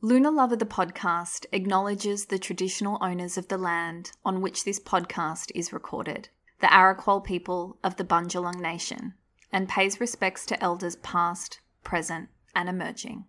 Lunar 0.00 0.30
Lover 0.30 0.54
the 0.54 0.64
podcast 0.64 1.44
acknowledges 1.50 2.26
the 2.26 2.38
traditional 2.38 2.98
owners 3.00 3.36
of 3.36 3.48
the 3.48 3.58
land 3.58 4.12
on 4.24 4.40
which 4.40 4.62
this 4.62 4.78
podcast 4.78 5.50
is 5.56 5.72
recorded, 5.72 6.28
the 6.60 6.68
Arakwal 6.68 7.24
people 7.24 7.76
of 7.82 7.96
the 7.96 8.04
Bundjalung 8.04 8.60
Nation, 8.60 9.14
and 9.50 9.68
pays 9.68 9.98
respects 9.98 10.46
to 10.46 10.62
elders 10.62 10.94
past, 10.94 11.58
present, 11.82 12.28
and 12.54 12.68
emerging. 12.68 13.24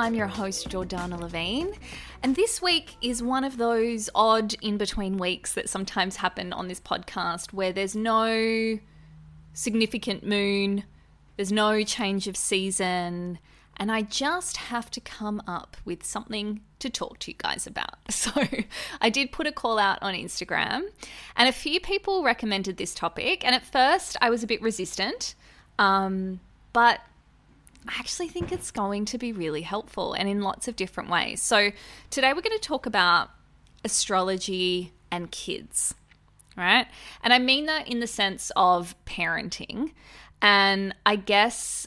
I'm 0.00 0.14
your 0.14 0.28
host, 0.28 0.70
Jordanna 0.70 1.20
Levin, 1.20 1.74
and 2.22 2.34
this 2.34 2.62
week 2.62 2.94
is 3.02 3.22
one 3.22 3.44
of 3.44 3.58
those 3.58 4.08
odd 4.14 4.54
in 4.62 4.78
between 4.78 5.18
weeks 5.18 5.52
that 5.52 5.68
sometimes 5.68 6.16
happen 6.16 6.54
on 6.54 6.68
this 6.68 6.80
podcast 6.80 7.52
where 7.52 7.70
there's 7.70 7.94
no 7.94 8.78
significant 9.52 10.26
moon, 10.26 10.84
there's 11.36 11.52
no 11.52 11.84
change 11.84 12.26
of 12.28 12.34
season, 12.34 13.40
and 13.76 13.92
I 13.92 14.00
just 14.00 14.56
have 14.56 14.90
to 14.92 15.02
come 15.02 15.42
up 15.46 15.76
with 15.84 16.02
something 16.02 16.62
to 16.78 16.88
talk 16.88 17.18
to 17.18 17.30
you 17.32 17.36
guys 17.36 17.66
about. 17.66 17.98
So 18.10 18.32
I 19.02 19.10
did 19.10 19.32
put 19.32 19.46
a 19.46 19.52
call 19.52 19.78
out 19.78 19.98
on 20.00 20.14
Instagram, 20.14 20.84
and 21.36 21.46
a 21.46 21.52
few 21.52 21.78
people 21.78 22.24
recommended 22.24 22.78
this 22.78 22.94
topic, 22.94 23.44
and 23.44 23.54
at 23.54 23.66
first 23.66 24.16
I 24.22 24.30
was 24.30 24.42
a 24.42 24.46
bit 24.46 24.62
resistant. 24.62 25.34
Um, 25.78 26.40
but 26.72 27.00
I 27.88 27.94
actually 27.98 28.28
think 28.28 28.52
it's 28.52 28.70
going 28.70 29.06
to 29.06 29.18
be 29.18 29.32
really 29.32 29.62
helpful 29.62 30.12
and 30.12 30.28
in 30.28 30.42
lots 30.42 30.68
of 30.68 30.76
different 30.76 31.10
ways. 31.10 31.42
So, 31.42 31.70
today 32.10 32.32
we're 32.32 32.42
going 32.42 32.58
to 32.58 32.62
talk 32.62 32.86
about 32.86 33.30
astrology 33.84 34.92
and 35.10 35.30
kids, 35.30 35.94
right? 36.56 36.86
And 37.22 37.32
I 37.32 37.38
mean 37.38 37.66
that 37.66 37.88
in 37.88 38.00
the 38.00 38.06
sense 38.06 38.52
of 38.56 38.94
parenting. 39.06 39.92
And 40.42 40.94
I 41.04 41.16
guess 41.16 41.86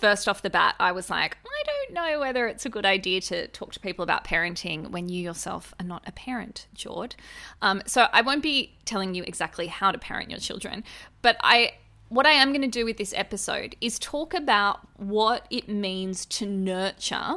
first 0.00 0.28
off 0.28 0.42
the 0.42 0.50
bat, 0.50 0.74
I 0.80 0.92
was 0.92 1.10
like, 1.10 1.36
I 1.44 1.62
don't 1.64 1.94
know 1.94 2.20
whether 2.20 2.46
it's 2.46 2.64
a 2.64 2.70
good 2.70 2.86
idea 2.86 3.20
to 3.22 3.46
talk 3.48 3.72
to 3.72 3.80
people 3.80 4.02
about 4.02 4.24
parenting 4.24 4.90
when 4.90 5.08
you 5.08 5.22
yourself 5.22 5.74
are 5.78 5.86
not 5.86 6.02
a 6.06 6.12
parent, 6.12 6.66
Jord. 6.74 7.14
Um, 7.60 7.82
so 7.86 8.06
I 8.12 8.22
won't 8.22 8.42
be 8.42 8.76
telling 8.86 9.14
you 9.14 9.22
exactly 9.24 9.66
how 9.66 9.92
to 9.92 9.98
parent 9.98 10.30
your 10.30 10.40
children, 10.40 10.84
but 11.20 11.36
I 11.42 11.74
what 12.10 12.26
I 12.26 12.32
am 12.32 12.50
going 12.50 12.60
to 12.62 12.68
do 12.68 12.84
with 12.84 12.98
this 12.98 13.14
episode 13.16 13.76
is 13.80 13.98
talk 13.98 14.34
about 14.34 14.80
what 14.98 15.46
it 15.48 15.68
means 15.68 16.26
to 16.26 16.44
nurture 16.44 17.36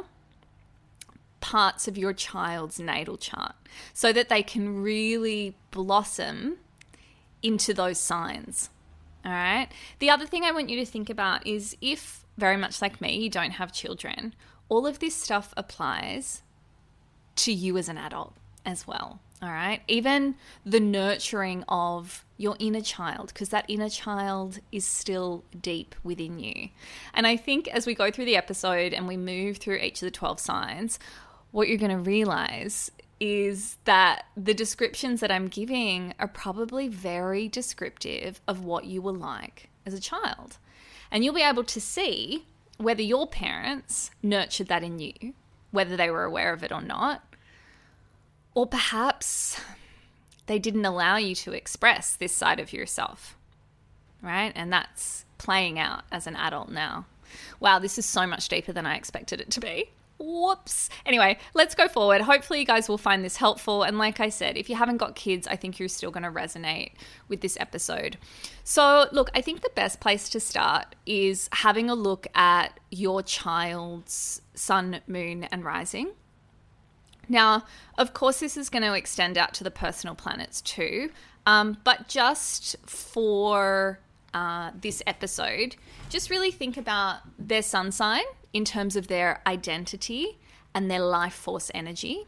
parts 1.40 1.86
of 1.86 1.96
your 1.96 2.12
child's 2.12 2.80
natal 2.80 3.16
chart 3.16 3.54
so 3.92 4.12
that 4.12 4.28
they 4.28 4.42
can 4.42 4.82
really 4.82 5.54
blossom 5.70 6.56
into 7.40 7.72
those 7.72 7.98
signs. 7.98 8.68
All 9.24 9.30
right. 9.30 9.68
The 10.00 10.10
other 10.10 10.26
thing 10.26 10.42
I 10.42 10.50
want 10.50 10.70
you 10.70 10.76
to 10.80 10.86
think 10.86 11.08
about 11.08 11.46
is 11.46 11.76
if, 11.80 12.24
very 12.36 12.56
much 12.56 12.82
like 12.82 13.00
me, 13.00 13.16
you 13.16 13.30
don't 13.30 13.52
have 13.52 13.72
children, 13.72 14.34
all 14.68 14.86
of 14.88 14.98
this 14.98 15.14
stuff 15.14 15.54
applies 15.56 16.42
to 17.36 17.52
you 17.52 17.78
as 17.78 17.88
an 17.88 17.98
adult 17.98 18.34
as 18.66 18.88
well. 18.88 19.20
All 19.44 19.52
right. 19.52 19.82
Even 19.88 20.36
the 20.64 20.80
nurturing 20.80 21.64
of 21.68 22.24
your 22.38 22.56
inner 22.58 22.80
child, 22.80 23.28
because 23.28 23.50
that 23.50 23.66
inner 23.68 23.90
child 23.90 24.58
is 24.72 24.86
still 24.86 25.44
deep 25.60 25.94
within 26.02 26.38
you. 26.38 26.70
And 27.12 27.26
I 27.26 27.36
think 27.36 27.68
as 27.68 27.86
we 27.86 27.94
go 27.94 28.10
through 28.10 28.24
the 28.24 28.38
episode 28.38 28.94
and 28.94 29.06
we 29.06 29.18
move 29.18 29.58
through 29.58 29.76
each 29.76 30.00
of 30.00 30.06
the 30.06 30.10
12 30.10 30.40
signs, 30.40 30.98
what 31.50 31.68
you're 31.68 31.76
going 31.76 31.90
to 31.90 31.98
realize 31.98 32.90
is 33.20 33.76
that 33.84 34.24
the 34.34 34.54
descriptions 34.54 35.20
that 35.20 35.30
I'm 35.30 35.48
giving 35.48 36.14
are 36.18 36.26
probably 36.26 36.88
very 36.88 37.46
descriptive 37.46 38.40
of 38.48 38.64
what 38.64 38.86
you 38.86 39.02
were 39.02 39.12
like 39.12 39.68
as 39.84 39.92
a 39.92 40.00
child. 40.00 40.56
And 41.10 41.22
you'll 41.22 41.34
be 41.34 41.42
able 41.42 41.64
to 41.64 41.80
see 41.82 42.46
whether 42.78 43.02
your 43.02 43.26
parents 43.26 44.10
nurtured 44.22 44.68
that 44.68 44.82
in 44.82 45.00
you, 45.00 45.34
whether 45.70 45.98
they 45.98 46.08
were 46.08 46.24
aware 46.24 46.54
of 46.54 46.64
it 46.64 46.72
or 46.72 46.80
not, 46.80 47.22
or 48.54 48.66
perhaps 48.66 49.60
they 50.46 50.58
didn't 50.58 50.84
allow 50.84 51.16
you 51.16 51.34
to 51.34 51.52
express 51.52 52.16
this 52.16 52.32
side 52.32 52.60
of 52.60 52.72
yourself, 52.72 53.36
right? 54.22 54.52
And 54.54 54.72
that's 54.72 55.24
playing 55.38 55.78
out 55.78 56.04
as 56.12 56.26
an 56.26 56.36
adult 56.36 56.70
now. 56.70 57.06
Wow, 57.60 57.78
this 57.78 57.98
is 57.98 58.06
so 58.06 58.26
much 58.26 58.48
deeper 58.48 58.72
than 58.72 58.86
I 58.86 58.96
expected 58.96 59.40
it 59.40 59.50
to 59.52 59.60
be. 59.60 59.90
Whoops. 60.18 60.90
Anyway, 61.04 61.38
let's 61.54 61.74
go 61.74 61.88
forward. 61.88 62.20
Hopefully, 62.20 62.60
you 62.60 62.64
guys 62.64 62.88
will 62.88 62.98
find 62.98 63.24
this 63.24 63.36
helpful. 63.36 63.82
And 63.82 63.98
like 63.98 64.20
I 64.20 64.28
said, 64.28 64.56
if 64.56 64.70
you 64.70 64.76
haven't 64.76 64.98
got 64.98 65.16
kids, 65.16 65.48
I 65.48 65.56
think 65.56 65.78
you're 65.78 65.88
still 65.88 66.12
going 66.12 66.22
to 66.22 66.30
resonate 66.30 66.92
with 67.28 67.40
this 67.40 67.56
episode. 67.58 68.16
So, 68.62 69.08
look, 69.10 69.30
I 69.34 69.40
think 69.40 69.62
the 69.62 69.72
best 69.74 69.98
place 69.98 70.28
to 70.30 70.40
start 70.40 70.94
is 71.04 71.48
having 71.52 71.90
a 71.90 71.94
look 71.94 72.28
at 72.34 72.78
your 72.90 73.22
child's 73.22 74.40
sun, 74.54 75.00
moon, 75.08 75.44
and 75.44 75.64
rising. 75.64 76.12
Now, 77.28 77.64
of 77.98 78.14
course, 78.14 78.40
this 78.40 78.56
is 78.56 78.68
going 78.68 78.82
to 78.82 78.94
extend 78.94 79.38
out 79.38 79.54
to 79.54 79.64
the 79.64 79.70
personal 79.70 80.14
planets 80.14 80.60
too, 80.60 81.10
um, 81.46 81.78
but 81.84 82.08
just 82.08 82.76
for 82.86 83.98
uh, 84.32 84.70
this 84.78 85.02
episode, 85.06 85.76
just 86.08 86.30
really 86.30 86.50
think 86.50 86.76
about 86.76 87.18
their 87.38 87.62
sun 87.62 87.92
sign 87.92 88.24
in 88.52 88.64
terms 88.64 88.96
of 88.96 89.08
their 89.08 89.40
identity 89.46 90.38
and 90.74 90.90
their 90.90 91.00
life 91.00 91.34
force 91.34 91.70
energy. 91.74 92.26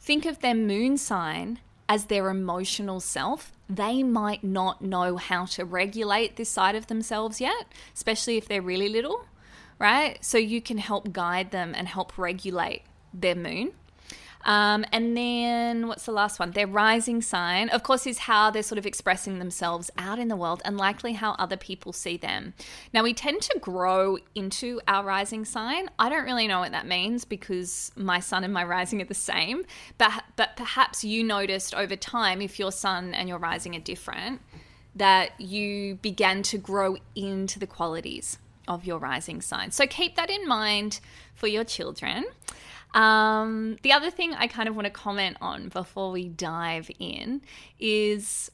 Think 0.00 0.24
of 0.26 0.40
their 0.40 0.54
moon 0.54 0.96
sign 0.96 1.60
as 1.88 2.06
their 2.06 2.28
emotional 2.28 3.00
self. 3.00 3.52
They 3.68 4.02
might 4.02 4.44
not 4.44 4.82
know 4.82 5.16
how 5.16 5.46
to 5.46 5.64
regulate 5.64 6.36
this 6.36 6.48
side 6.48 6.74
of 6.74 6.86
themselves 6.86 7.40
yet, 7.40 7.66
especially 7.94 8.36
if 8.36 8.48
they're 8.48 8.62
really 8.62 8.88
little, 8.88 9.26
right? 9.78 10.22
So 10.24 10.38
you 10.38 10.60
can 10.62 10.78
help 10.78 11.12
guide 11.12 11.50
them 11.50 11.74
and 11.76 11.88
help 11.88 12.16
regulate 12.18 12.82
their 13.12 13.34
moon. 13.34 13.72
Um, 14.44 14.84
and 14.92 15.16
then 15.16 15.88
what's 15.88 16.04
the 16.04 16.12
last 16.12 16.38
one? 16.38 16.50
Their 16.50 16.66
rising 16.66 17.22
sign, 17.22 17.68
of 17.68 17.82
course, 17.82 18.06
is 18.06 18.18
how 18.18 18.50
they're 18.50 18.62
sort 18.62 18.78
of 18.78 18.86
expressing 18.86 19.38
themselves 19.38 19.90
out 19.96 20.18
in 20.18 20.28
the 20.28 20.36
world 20.36 20.62
and 20.64 20.76
likely 20.76 21.12
how 21.12 21.32
other 21.32 21.56
people 21.56 21.92
see 21.92 22.16
them. 22.16 22.54
Now, 22.92 23.02
we 23.02 23.14
tend 23.14 23.42
to 23.42 23.58
grow 23.60 24.18
into 24.34 24.80
our 24.88 25.04
rising 25.04 25.44
sign. 25.44 25.88
I 25.98 26.08
don't 26.08 26.24
really 26.24 26.48
know 26.48 26.60
what 26.60 26.72
that 26.72 26.86
means 26.86 27.24
because 27.24 27.92
my 27.96 28.20
sun 28.20 28.44
and 28.44 28.52
my 28.52 28.64
rising 28.64 29.00
are 29.00 29.06
the 29.06 29.14
same, 29.14 29.64
but, 29.98 30.24
but 30.36 30.56
perhaps 30.56 31.04
you 31.04 31.22
noticed 31.22 31.74
over 31.74 31.96
time 31.96 32.42
if 32.42 32.58
your 32.58 32.72
sun 32.72 33.14
and 33.14 33.28
your 33.28 33.38
rising 33.38 33.76
are 33.76 33.80
different 33.80 34.40
that 34.94 35.40
you 35.40 35.94
began 35.96 36.42
to 36.42 36.58
grow 36.58 36.96
into 37.14 37.58
the 37.58 37.66
qualities 37.66 38.38
of 38.68 38.84
your 38.84 38.98
rising 38.98 39.40
sign. 39.40 39.70
So 39.70 39.86
keep 39.86 40.16
that 40.16 40.30
in 40.30 40.46
mind 40.46 41.00
for 41.34 41.46
your 41.46 41.64
children. 41.64 42.24
Um, 42.94 43.76
the 43.82 43.92
other 43.92 44.10
thing 44.10 44.34
I 44.34 44.46
kind 44.46 44.68
of 44.68 44.76
want 44.76 44.86
to 44.86 44.90
comment 44.90 45.38
on 45.40 45.68
before 45.68 46.10
we 46.10 46.28
dive 46.28 46.90
in 46.98 47.40
is 47.80 48.50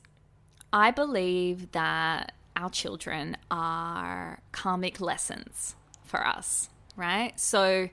I 0.73 0.90
believe 0.90 1.73
that 1.73 2.32
our 2.56 2.70
children 2.70 3.37
are 3.50 4.40
karmic 4.52 5.00
lessons 5.00 5.75
for 6.05 6.26
us, 6.26 6.69
right? 6.96 7.38
So, 7.38 7.88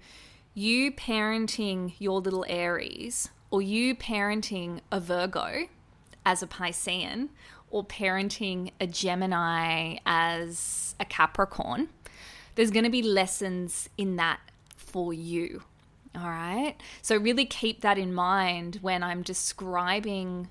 you 0.53 0.91
parenting 0.91 1.93
your 1.99 2.21
little 2.21 2.45
Aries, 2.47 3.29
or 3.51 3.61
you 3.61 3.93
parenting 3.95 4.79
a 4.91 4.99
Virgo 4.99 5.67
as 6.25 6.41
a 6.41 6.47
Piscean, 6.47 7.29
or 7.69 7.83
parenting 7.83 8.71
a 8.79 8.87
Gemini 8.87 9.97
as 10.05 10.95
a 10.99 11.05
Capricorn, 11.05 11.89
there's 12.55 12.71
going 12.71 12.85
to 12.85 12.89
be 12.89 13.01
lessons 13.01 13.89
in 13.97 14.15
that 14.15 14.39
for 14.77 15.13
you, 15.13 15.63
all 16.15 16.29
right. 16.29 16.75
So, 17.01 17.17
really 17.17 17.45
keep 17.45 17.81
that 17.81 17.97
in 17.97 18.13
mind 18.13 18.79
when 18.81 19.03
I'm 19.03 19.21
describing 19.21 20.49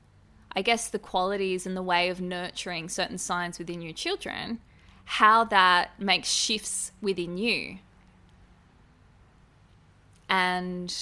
I 0.56 0.62
guess, 0.62 0.88
the 0.88 0.98
qualities 0.98 1.66
and 1.66 1.76
the 1.76 1.82
way 1.82 2.08
of 2.08 2.20
nurturing 2.20 2.88
certain 2.88 3.18
signs 3.18 3.58
within 3.58 3.82
your 3.82 3.92
children, 3.92 4.60
how 5.04 5.44
that 5.44 5.98
makes 5.98 6.28
shifts 6.28 6.92
within 7.02 7.36
you. 7.36 7.78
And 10.28 10.94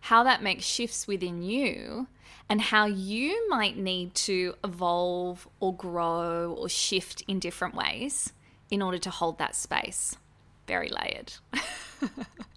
how 0.00 0.22
that 0.22 0.42
makes 0.42 0.64
shifts 0.64 1.06
within 1.06 1.42
you 1.42 2.06
and 2.48 2.60
how 2.60 2.84
you 2.86 3.48
might 3.48 3.76
need 3.76 4.14
to 4.14 4.54
evolve 4.62 5.48
or 5.60 5.74
grow 5.74 6.54
or 6.58 6.68
shift 6.68 7.22
in 7.26 7.38
different 7.38 7.74
ways 7.74 8.32
in 8.70 8.82
order 8.82 8.98
to 8.98 9.10
hold 9.10 9.38
that 9.38 9.54
space. 9.54 10.16
Very 10.66 10.88
layered. 10.88 11.34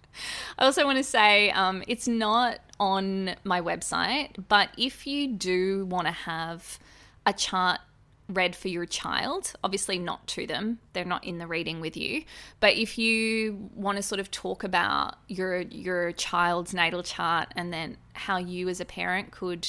I 0.58 0.64
also 0.64 0.84
want 0.84 0.98
to 0.98 1.04
say 1.04 1.50
um, 1.50 1.82
it's 1.86 2.08
not 2.08 2.58
on 2.80 3.34
my 3.44 3.60
website, 3.60 4.30
but 4.48 4.70
if 4.76 5.06
you 5.06 5.28
do 5.28 5.86
want 5.86 6.06
to 6.06 6.12
have 6.12 6.78
a 7.26 7.32
chart 7.32 7.80
read 8.28 8.54
for 8.54 8.68
your 8.68 8.84
child, 8.84 9.54
obviously 9.64 9.98
not 9.98 10.26
to 10.26 10.46
them, 10.46 10.78
they're 10.92 11.04
not 11.04 11.24
in 11.24 11.38
the 11.38 11.46
reading 11.46 11.80
with 11.80 11.96
you, 11.96 12.24
but 12.60 12.74
if 12.74 12.98
you 12.98 13.70
want 13.74 13.96
to 13.96 14.02
sort 14.02 14.20
of 14.20 14.30
talk 14.30 14.64
about 14.64 15.16
your 15.28 15.62
your 15.62 16.12
child's 16.12 16.74
natal 16.74 17.02
chart 17.02 17.48
and 17.56 17.72
then 17.72 17.96
how 18.12 18.36
you 18.36 18.68
as 18.68 18.80
a 18.80 18.84
parent 18.84 19.30
could 19.30 19.66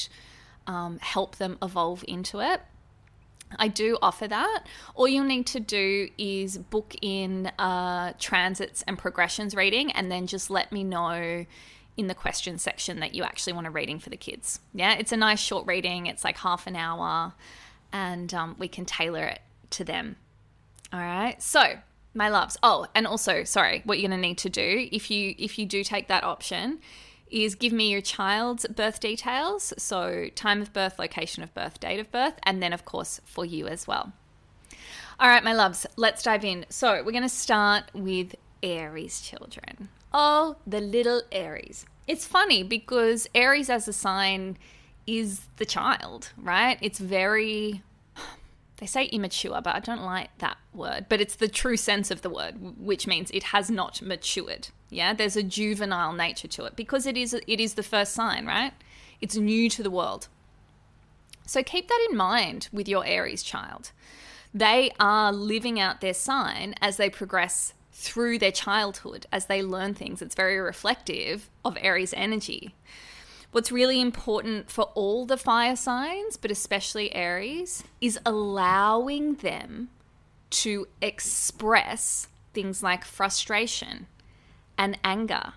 um, 0.66 0.98
help 0.98 1.36
them 1.36 1.56
evolve 1.62 2.04
into 2.06 2.40
it, 2.40 2.60
I 3.58 3.68
do 3.68 3.98
offer 4.00 4.28
that. 4.28 4.64
All 4.94 5.08
you'll 5.08 5.24
need 5.24 5.46
to 5.48 5.60
do 5.60 6.08
is 6.18 6.58
book 6.58 6.94
in 7.02 7.46
uh, 7.58 8.12
transits 8.18 8.82
and 8.82 8.96
progressions 8.96 9.54
reading 9.54 9.90
and 9.92 10.10
then 10.10 10.26
just 10.26 10.50
let 10.50 10.70
me 10.72 10.84
know 10.84 11.46
in 11.96 12.06
the 12.06 12.14
question 12.14 12.58
section 12.58 13.00
that 13.00 13.14
you 13.14 13.22
actually 13.22 13.52
want 13.52 13.66
a 13.66 13.70
reading 13.70 13.98
for 13.98 14.10
the 14.10 14.16
kids. 14.16 14.60
Yeah, 14.72 14.94
it's 14.94 15.12
a 15.12 15.16
nice 15.16 15.40
short 15.40 15.66
reading, 15.66 16.06
it's 16.06 16.24
like 16.24 16.38
half 16.38 16.66
an 16.66 16.76
hour, 16.76 17.34
and 17.92 18.32
um, 18.32 18.56
we 18.58 18.68
can 18.68 18.84
tailor 18.84 19.24
it 19.24 19.40
to 19.70 19.84
them. 19.84 20.16
All 20.92 21.00
right, 21.00 21.40
so 21.42 21.78
my 22.14 22.28
loves. 22.28 22.56
Oh, 22.62 22.86
and 22.94 23.06
also, 23.06 23.44
sorry, 23.44 23.82
what 23.84 23.98
you're 23.98 24.08
going 24.08 24.20
to 24.20 24.28
need 24.28 24.38
to 24.38 24.50
do 24.50 24.88
if 24.90 25.10
you 25.10 25.34
if 25.38 25.58
you 25.58 25.66
do 25.66 25.84
take 25.84 26.08
that 26.08 26.24
option 26.24 26.78
is 27.30 27.54
give 27.54 27.72
me 27.72 27.90
your 27.90 28.00
child's 28.00 28.66
birth 28.66 29.00
details. 29.00 29.72
So, 29.78 30.28
time 30.34 30.60
of 30.60 30.72
birth, 30.72 30.98
location 30.98 31.42
of 31.42 31.54
birth, 31.54 31.80
date 31.80 32.00
of 32.00 32.10
birth, 32.10 32.34
and 32.42 32.62
then, 32.62 32.72
of 32.72 32.84
course, 32.84 33.20
for 33.24 33.44
you 33.44 33.66
as 33.66 33.86
well. 33.86 34.12
All 35.18 35.28
right, 35.28 35.44
my 35.44 35.52
loves, 35.52 35.86
let's 35.96 36.22
dive 36.22 36.44
in. 36.44 36.66
So, 36.68 37.02
we're 37.02 37.12
going 37.12 37.22
to 37.22 37.28
start 37.28 37.84
with 37.94 38.34
Aries 38.62 39.20
children. 39.20 39.88
Oh, 40.12 40.56
the 40.66 40.80
little 40.80 41.22
Aries. 41.30 41.86
It's 42.06 42.26
funny 42.26 42.62
because 42.62 43.28
Aries 43.34 43.70
as 43.70 43.86
a 43.86 43.92
sign 43.92 44.58
is 45.06 45.42
the 45.56 45.66
child, 45.66 46.32
right? 46.36 46.78
It's 46.80 46.98
very 46.98 47.82
they 48.80 48.86
say 48.86 49.04
immature, 49.04 49.60
but 49.62 49.74
I 49.74 49.80
don't 49.80 50.02
like 50.02 50.36
that 50.38 50.56
word. 50.72 51.06
But 51.08 51.20
it's 51.20 51.36
the 51.36 51.48
true 51.48 51.76
sense 51.76 52.10
of 52.10 52.22
the 52.22 52.30
word, 52.30 52.78
which 52.78 53.06
means 53.06 53.30
it 53.30 53.44
has 53.44 53.70
not 53.70 54.00
matured. 54.00 54.68
Yeah, 54.88 55.12
there's 55.12 55.36
a 55.36 55.42
juvenile 55.42 56.14
nature 56.14 56.48
to 56.48 56.64
it 56.64 56.76
because 56.76 57.06
it 57.06 57.16
is 57.16 57.34
it 57.34 57.60
is 57.60 57.74
the 57.74 57.82
first 57.82 58.14
sign, 58.14 58.46
right? 58.46 58.72
It's 59.20 59.36
new 59.36 59.68
to 59.68 59.82
the 59.82 59.90
world. 59.90 60.28
So 61.46 61.62
keep 61.62 61.88
that 61.88 62.06
in 62.10 62.16
mind 62.16 62.68
with 62.72 62.88
your 62.88 63.04
Aries 63.04 63.42
child. 63.42 63.92
They 64.54 64.90
are 64.98 65.30
living 65.30 65.78
out 65.78 66.00
their 66.00 66.14
sign 66.14 66.74
as 66.80 66.96
they 66.96 67.10
progress 67.10 67.74
through 67.92 68.38
their 68.38 68.50
childhood, 68.50 69.26
as 69.30 69.46
they 69.46 69.62
learn 69.62 69.92
things. 69.92 70.22
It's 70.22 70.34
very 70.34 70.58
reflective 70.58 71.50
of 71.64 71.76
Aries 71.80 72.14
energy. 72.16 72.74
What's 73.52 73.72
really 73.72 74.00
important 74.00 74.70
for 74.70 74.84
all 74.94 75.26
the 75.26 75.36
fire 75.36 75.74
signs, 75.74 76.36
but 76.36 76.52
especially 76.52 77.12
Aries, 77.14 77.82
is 78.00 78.18
allowing 78.24 79.34
them 79.34 79.88
to 80.50 80.86
express 81.02 82.28
things 82.54 82.82
like 82.82 83.04
frustration 83.04 84.06
and 84.78 84.98
anger, 85.02 85.54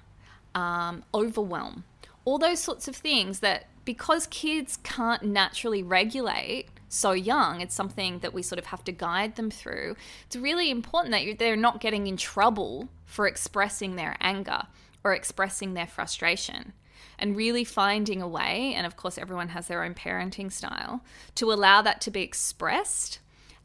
um, 0.55 1.03
overwhelm, 1.13 1.83
all 2.25 2.39
those 2.39 2.59
sorts 2.59 2.87
of 2.87 2.95
things 2.95 3.39
that 3.39 3.67
because 3.85 4.27
kids 4.27 4.77
can't 4.83 5.23
naturally 5.23 5.83
regulate 5.83 6.69
so 6.89 7.11
young, 7.11 7.61
it's 7.61 7.75
something 7.75 8.19
that 8.19 8.33
we 8.33 8.41
sort 8.41 8.59
of 8.59 8.67
have 8.67 8.83
to 8.85 8.91
guide 8.91 9.35
them 9.35 9.51
through. 9.51 9.95
It's 10.25 10.35
really 10.35 10.69
important 10.71 11.11
that 11.11 11.37
they're 11.37 11.55
not 11.55 11.81
getting 11.81 12.07
in 12.07 12.17
trouble 12.17 12.89
for 13.05 13.27
expressing 13.27 13.95
their 13.95 14.15
anger 14.19 14.63
or 15.03 15.13
expressing 15.13 15.73
their 15.73 15.87
frustration 15.87 16.73
and 17.23 17.37
really 17.37 17.63
finding 17.63 18.21
a 18.21 18.27
way, 18.27 18.73
and 18.75 18.85
of 18.85 18.97
course, 18.97 19.17
everyone 19.17 19.47
has 19.47 19.67
their 19.67 19.81
own 19.81 19.93
parenting 19.93 20.51
style, 20.51 21.01
to 21.35 21.53
allow 21.53 21.81
that 21.81 22.01
to 22.01 22.11
be 22.11 22.21
expressed 22.21 23.19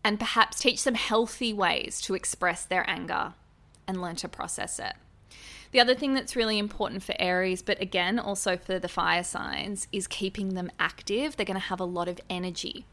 and 0.05 0.21
perhaps 0.21 0.61
teach 0.61 0.85
them 0.85 0.95
healthy 0.95 1.53
ways 1.53 2.01
to 2.01 2.15
express 2.15 2.65
their 2.65 2.89
anger 2.89 3.35
and 3.89 4.01
learn 4.01 4.15
to 4.15 4.29
process 4.29 4.79
it. 4.79 4.95
The 5.73 5.81
other 5.81 5.97
thing 5.97 6.15
that's 6.15 6.37
really 6.37 6.57
important 6.57 7.03
for 7.03 7.17
Aries, 7.19 7.61
but 7.61 7.83
again, 7.83 8.21
also 8.21 8.57
for 8.57 8.79
the 8.79 8.87
fire 8.87 9.25
signs, 9.25 9.89
is 9.91 10.07
keeping 10.07 10.55
them 10.55 10.71
active. 10.79 11.35
They're 11.35 11.45
going 11.45 11.61
to 11.61 11.67
have 11.67 11.81
a 11.81 11.85
lot 11.85 12.07
of 12.07 12.21
energy. 12.31 12.87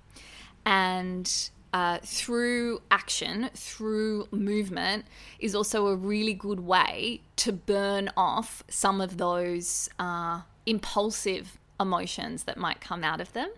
And 0.66 1.32
uh, 1.74 2.00
through 2.04 2.82
action, 2.90 3.52
through 3.54 4.30
movement, 4.32 5.06
is 5.38 5.54
also 5.54 5.88
a 5.88 5.96
really 5.96 6.34
good 6.34 6.62
way 6.62 7.22
to 7.36 7.52
burn 7.52 8.10
off 8.18 8.64
some 8.68 9.00
of 9.00 9.18
those 9.18 9.90
uh, 10.00 10.42
impulsive 10.66 11.58
emotions 11.80 12.44
that 12.44 12.58
might 12.58 12.82
come 12.82 13.04
out 13.04 13.22
of 13.22 13.34
them. 13.34 13.50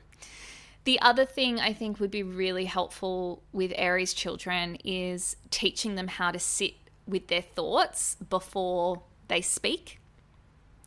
The 0.83 1.01
other 1.01 1.25
thing 1.25 1.59
I 1.59 1.73
think 1.73 1.99
would 1.99 2.11
be 2.11 2.23
really 2.23 2.65
helpful 2.65 3.43
with 3.51 3.73
Aries 3.75 4.13
children 4.13 4.77
is 4.85 5.35
teaching 5.51 5.95
them 5.95 6.07
how 6.07 6.31
to 6.31 6.39
sit 6.39 6.75
with 7.05 7.27
their 7.27 7.41
thoughts 7.41 8.15
before 8.29 9.01
they 9.27 9.41
speak. 9.41 9.99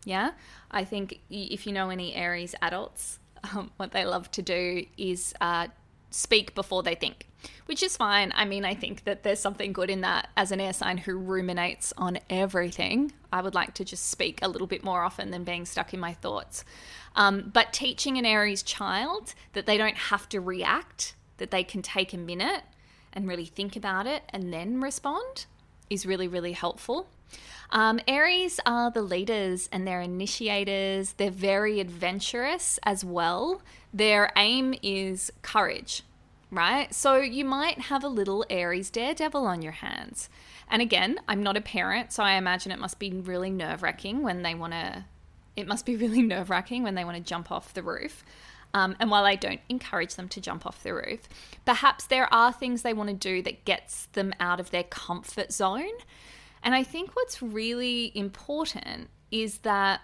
Yeah, 0.05 0.31
I 0.71 0.85
think 0.85 1.21
if 1.29 1.67
you 1.67 1.73
know 1.73 1.91
any 1.91 2.15
Aries 2.15 2.55
adults, 2.63 3.19
um, 3.55 3.71
what 3.77 3.93
they 3.93 4.05
love 4.05 4.31
to 4.33 4.43
do 4.43 4.87
is 4.97 5.35
uh, 5.41 5.69
speak 6.11 6.55
before 6.55 6.83
they 6.83 6.95
think, 6.95 7.27
which 7.67 7.83
is 7.83 7.97
fine. 7.97 8.33
I 8.35 8.45
mean, 8.45 8.65
I 8.65 8.75
think 8.75 9.05
that 9.05 9.23
there's 9.23 9.41
something 9.41 9.73
good 9.73 9.91
in 9.91 10.01
that 10.03 10.29
as 10.37 10.53
an 10.53 10.61
air 10.61 10.73
sign 10.73 10.99
who 10.99 11.17
ruminates 11.17 11.93
on 11.97 12.19
everything. 12.29 13.13
I 13.33 13.43
would 13.43 13.55
like 13.55 13.75
to 13.75 13.85
just 13.85 14.11
speak 14.11 14.41
a 14.43 14.49
little 14.49 14.67
bit 14.67 14.85
more 14.85 15.03
often 15.03 15.31
than 15.31 15.45
being 15.45 15.65
stuck 15.65 15.95
in 15.95 16.01
my 16.01 16.13
thoughts. 16.15 16.65
Um, 17.17 17.51
but 17.53 17.73
teaching 17.73 18.19
an 18.19 18.27
Aries 18.27 18.63
child 18.63 19.35
that 19.53 19.67
they 19.67 19.79
don't 19.79 19.97
have 19.97 20.29
to 20.31 20.41
react, 20.41 21.15
that 21.39 21.51
they 21.51 21.65
can 21.65 21.83
take 21.83 22.13
a 22.13 22.19
minute 22.19 22.63
and 23.13 23.27
really 23.27 23.47
think 23.47 23.77
about 23.77 24.07
it 24.07 24.23
and 24.31 24.53
then 24.53 24.81
respond 24.81 25.47
is 25.89 26.07
really, 26.07 26.29
really 26.29 26.53
helpful. 26.53 27.09
Um, 27.71 28.01
Aries 28.09 28.59
are 28.67 28.91
the 28.91 29.03
leaders 29.03 29.69
and 29.73 29.87
they're 29.87 30.01
initiators. 30.01 31.13
They're 31.13 31.31
very 31.31 31.81
adventurous 31.81 32.79
as 32.83 33.05
well. 33.05 33.63
Their 33.95 34.33
aim 34.37 34.75
is 34.83 35.33
courage, 35.43 36.03
right? 36.51 36.93
So 36.93 37.17
you 37.17 37.45
might 37.45 37.79
have 37.83 38.03
a 38.03 38.09
little 38.09 38.45
Aries 38.51 38.91
daredevil 38.91 39.47
on 39.47 39.63
your 39.63 39.73
hands. 39.73 40.29
And 40.69 40.83
again, 40.83 41.21
I'm 41.29 41.43
not 41.43 41.57
a 41.57 41.61
parent, 41.61 42.13
so 42.13 42.23
I 42.23 42.33
imagine 42.33 42.73
it 42.73 42.79
must 42.79 42.99
be 42.99 43.11
really 43.11 43.51
nerve 43.51 43.83
wracking 43.83 44.23
when 44.23 44.43
they 44.43 44.55
want 44.55 44.73
to. 44.73 45.05
It 45.57 45.67
must 45.67 45.85
be 45.85 45.97
really 45.97 46.23
nerve 46.23 46.51
wracking 46.51 46.83
when 46.83 46.95
they 46.95 47.05
want 47.05 47.17
to 47.17 47.23
jump 47.23 47.51
off 47.53 47.75
the 47.75 47.83
roof. 47.83 48.25
Um, 48.73 48.95
and 49.01 49.11
while 49.11 49.25
I 49.25 49.35
don't 49.35 49.61
encourage 49.69 50.15
them 50.15 50.29
to 50.29 50.41
jump 50.41 50.65
off 50.65 50.83
the 50.83 50.95
roof, 50.95 51.29
perhaps 51.65 52.07
there 52.07 52.33
are 52.33 52.53
things 52.53 52.83
they 52.83 52.93
want 52.93 53.11
to 53.11 53.17
do 53.17 53.43
that 53.43 53.65
gets 53.65 54.07
them 54.13 54.33
out 54.39 54.61
of 54.61 54.71
their 54.71 54.85
comfort 54.85 55.53
zone. 55.53 55.91
And 56.63 56.75
I 56.75 56.83
think 56.83 57.15
what's 57.15 57.43
really 57.43 58.13
important 58.15 59.09
is 59.31 59.59
that 59.59 60.01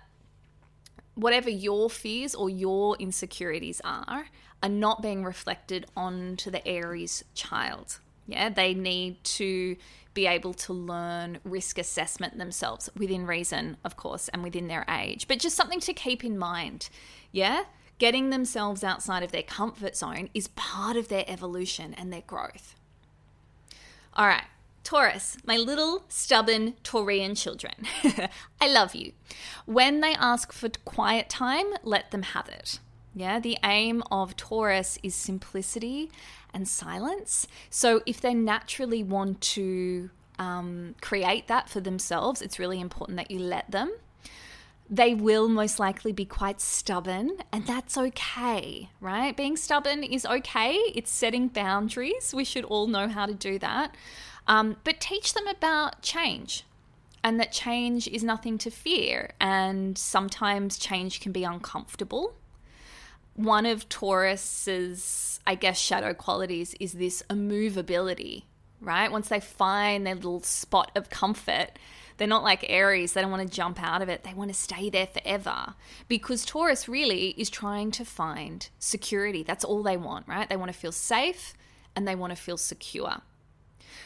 whatever 1.14 1.50
your 1.50 1.90
fears 1.90 2.34
or 2.34 2.48
your 2.48 2.96
insecurities 2.98 3.80
are, 3.84 4.26
are 4.62 4.68
not 4.68 5.02
being 5.02 5.25
reflected 5.25 5.86
onto 5.96 6.50
the 6.50 6.66
Aries 6.66 7.25
child. 7.34 7.98
Yeah, 8.26 8.48
they 8.48 8.75
need 8.75 9.22
to 9.25 9.76
be 10.14 10.26
able 10.26 10.54
to 10.54 10.72
learn 10.72 11.38
risk 11.44 11.78
assessment 11.78 12.38
themselves 12.38 12.88
within 12.96 13.26
reason, 13.26 13.76
of 13.84 13.96
course, 13.96 14.28
and 14.28 14.42
within 14.42 14.66
their 14.66 14.84
age. 14.88 15.28
But 15.28 15.38
just 15.38 15.56
something 15.56 15.80
to 15.80 15.92
keep 15.92 16.25
in 16.25 16.38
mind. 16.38 16.88
Yeah, 17.32 17.64
getting 17.98 18.30
themselves 18.30 18.82
outside 18.82 19.22
of 19.22 19.30
their 19.30 19.42
comfort 19.42 19.96
zone 19.96 20.30
is 20.34 20.48
part 20.48 20.96
of 20.96 21.08
their 21.08 21.25
evolution 21.28 21.94
and 21.94 22.12
their 22.12 22.22
growth. 22.22 22.75
All 24.14 24.26
right, 24.26 24.44
Taurus, 24.86 25.36
my 25.44 25.56
little 25.56 26.04
stubborn 26.08 26.74
Taurian 26.84 27.36
children. 27.36 27.74
I 28.60 28.68
love 28.68 28.94
you. 28.94 29.12
When 29.64 30.00
they 30.00 30.14
ask 30.14 30.52
for 30.52 30.68
quiet 30.84 31.28
time, 31.28 31.66
let 31.82 32.12
them 32.12 32.22
have 32.22 32.48
it. 32.48 32.78
Yeah, 33.12 33.40
the 33.40 33.58
aim 33.64 34.04
of 34.12 34.36
Taurus 34.36 34.96
is 35.02 35.14
simplicity 35.14 36.10
and 36.54 36.68
silence. 36.68 37.48
So 37.68 38.00
if 38.06 38.20
they 38.20 38.32
naturally 38.32 39.02
want 39.02 39.40
to 39.56 40.10
um, 40.38 40.94
create 41.00 41.48
that 41.48 41.68
for 41.68 41.80
themselves, 41.80 42.40
it's 42.40 42.58
really 42.60 42.80
important 42.80 43.16
that 43.16 43.30
you 43.30 43.40
let 43.40 43.70
them. 43.72 43.90
they 44.88 45.14
will 45.14 45.48
most 45.48 45.80
likely 45.80 46.12
be 46.12 46.24
quite 46.24 46.60
stubborn, 46.60 47.32
and 47.52 47.66
that's 47.66 47.98
okay, 47.98 48.88
right? 49.00 49.36
Being 49.36 49.56
stubborn 49.56 50.04
is 50.04 50.24
okay. 50.24 50.74
It's 50.94 51.10
setting 51.10 51.48
boundaries. 51.48 52.32
We 52.32 52.44
should 52.44 52.64
all 52.64 52.86
know 52.86 53.08
how 53.08 53.26
to 53.26 53.34
do 53.34 53.58
that. 53.58 53.94
Um, 54.48 54.76
but 54.84 55.00
teach 55.00 55.34
them 55.34 55.46
about 55.46 56.02
change 56.02 56.64
and 57.26 57.40
that 57.40 57.50
change 57.50 58.06
is 58.06 58.22
nothing 58.22 58.56
to 58.56 58.70
fear, 58.70 59.32
and 59.40 59.98
sometimes 59.98 60.78
change 60.78 61.18
can 61.18 61.32
be 61.32 61.42
uncomfortable. 61.42 62.36
One 63.34 63.66
of 63.66 63.88
Taurus's, 63.88 65.40
I 65.44 65.56
guess, 65.56 65.76
shadow 65.76 66.14
qualities 66.14 66.76
is 66.78 66.92
this 66.92 67.24
immovability, 67.28 68.46
right? 68.80 69.10
Once 69.10 69.28
they 69.28 69.40
find 69.40 70.06
their 70.06 70.14
little 70.14 70.40
spot 70.44 70.92
of 70.94 71.10
comfort, 71.10 71.70
they're 72.16 72.28
not 72.28 72.44
like 72.44 72.64
Aries. 72.70 73.14
They 73.14 73.22
don't 73.22 73.32
want 73.32 73.42
to 73.42 73.52
jump 73.52 73.82
out 73.82 74.02
of 74.02 74.08
it. 74.08 74.22
They 74.22 74.32
want 74.32 74.52
to 74.52 74.54
stay 74.54 74.88
there 74.88 75.08
forever 75.08 75.74
because 76.06 76.44
Taurus 76.44 76.88
really 76.88 77.30
is 77.30 77.50
trying 77.50 77.90
to 77.90 78.04
find 78.04 78.68
security. 78.78 79.42
That's 79.42 79.64
all 79.64 79.82
they 79.82 79.96
want, 79.96 80.28
right? 80.28 80.48
They 80.48 80.56
want 80.56 80.72
to 80.72 80.78
feel 80.78 80.92
safe 80.92 81.54
and 81.96 82.06
they 82.06 82.14
want 82.14 82.30
to 82.30 82.40
feel 82.40 82.56
secure. 82.56 83.20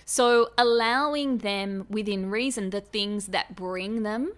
So, 0.05 0.51
allowing 0.59 1.39
them 1.39 1.87
within 1.89 2.31
reason 2.31 2.71
the 2.71 2.81
things 2.81 3.27
that 3.29 3.57
bring 3.57 4.03
them 4.03 4.33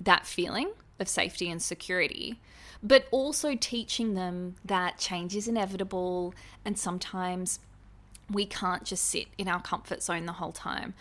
that 0.00 0.26
feeling 0.26 0.70
of 0.98 1.08
safety 1.08 1.50
and 1.50 1.62
security, 1.62 2.40
but 2.82 3.06
also 3.10 3.54
teaching 3.54 4.14
them 4.14 4.56
that 4.64 4.98
change 4.98 5.36
is 5.36 5.48
inevitable 5.48 6.34
and 6.64 6.78
sometimes 6.78 7.60
we 8.30 8.46
can't 8.46 8.84
just 8.84 9.04
sit 9.04 9.26
in 9.38 9.48
our 9.48 9.60
comfort 9.60 10.02
zone 10.02 10.26
the 10.26 10.32
whole 10.32 10.52
time. 10.52 10.94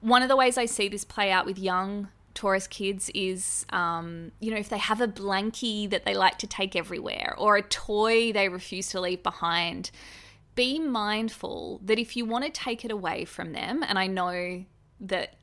One 0.00 0.22
of 0.22 0.28
the 0.28 0.36
ways 0.36 0.58
I 0.58 0.66
see 0.66 0.88
this 0.88 1.04
play 1.04 1.30
out 1.30 1.46
with 1.46 1.58
young 1.58 2.08
Taurus 2.34 2.66
kids 2.66 3.10
is, 3.14 3.66
um, 3.70 4.32
you 4.40 4.50
know, 4.50 4.56
if 4.56 4.68
they 4.68 4.78
have 4.78 5.00
a 5.00 5.06
blankie 5.06 5.88
that 5.90 6.04
they 6.04 6.14
like 6.14 6.38
to 6.38 6.46
take 6.46 6.74
everywhere 6.74 7.34
or 7.38 7.56
a 7.56 7.62
toy 7.62 8.32
they 8.32 8.48
refuse 8.48 8.88
to 8.90 9.00
leave 9.00 9.22
behind, 9.22 9.90
be 10.54 10.78
mindful 10.78 11.80
that 11.84 11.98
if 11.98 12.16
you 12.16 12.24
want 12.24 12.44
to 12.44 12.50
take 12.50 12.84
it 12.84 12.90
away 12.90 13.24
from 13.24 13.52
them, 13.52 13.82
and 13.86 13.98
I 13.98 14.06
know 14.06 14.64
that 15.00 15.34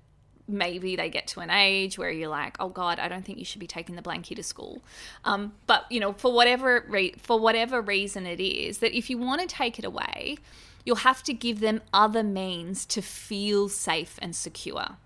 maybe 0.48 0.96
they 0.96 1.10
get 1.10 1.28
to 1.28 1.40
an 1.40 1.50
age 1.50 1.98
where 1.98 2.10
you're 2.10 2.30
like, 2.30 2.58
oh 2.60 2.70
God, 2.70 3.00
I 3.00 3.08
don't 3.08 3.24
think 3.24 3.38
you 3.38 3.46
should 3.46 3.60
be 3.60 3.68
taking 3.68 3.96
the 3.96 4.02
blankie 4.02 4.36
to 4.36 4.44
school. 4.44 4.82
Um, 5.24 5.54
but 5.68 5.86
you 5.92 6.00
know, 6.00 6.14
for 6.14 6.34
whatever 6.34 6.86
re- 6.88 7.16
for 7.18 7.40
whatever 7.40 7.82
reason 7.82 8.26
it 8.26 8.40
is, 8.40 8.80
that 8.80 8.98
if 8.98 9.10
you 9.10 9.18
want 9.18 9.42
to 9.42 9.48
take 9.48 9.80
it 9.80 9.86
away, 9.86 10.38
you'll 10.86 10.98
have 10.98 11.24
to 11.24 11.34
give 11.34 11.60
them 11.60 11.82
other 11.94 12.24
means 12.24 12.86
to 12.88 13.02
feel 13.02 13.70
safe 13.70 14.18
and 14.22 14.36
secure. 14.36 14.98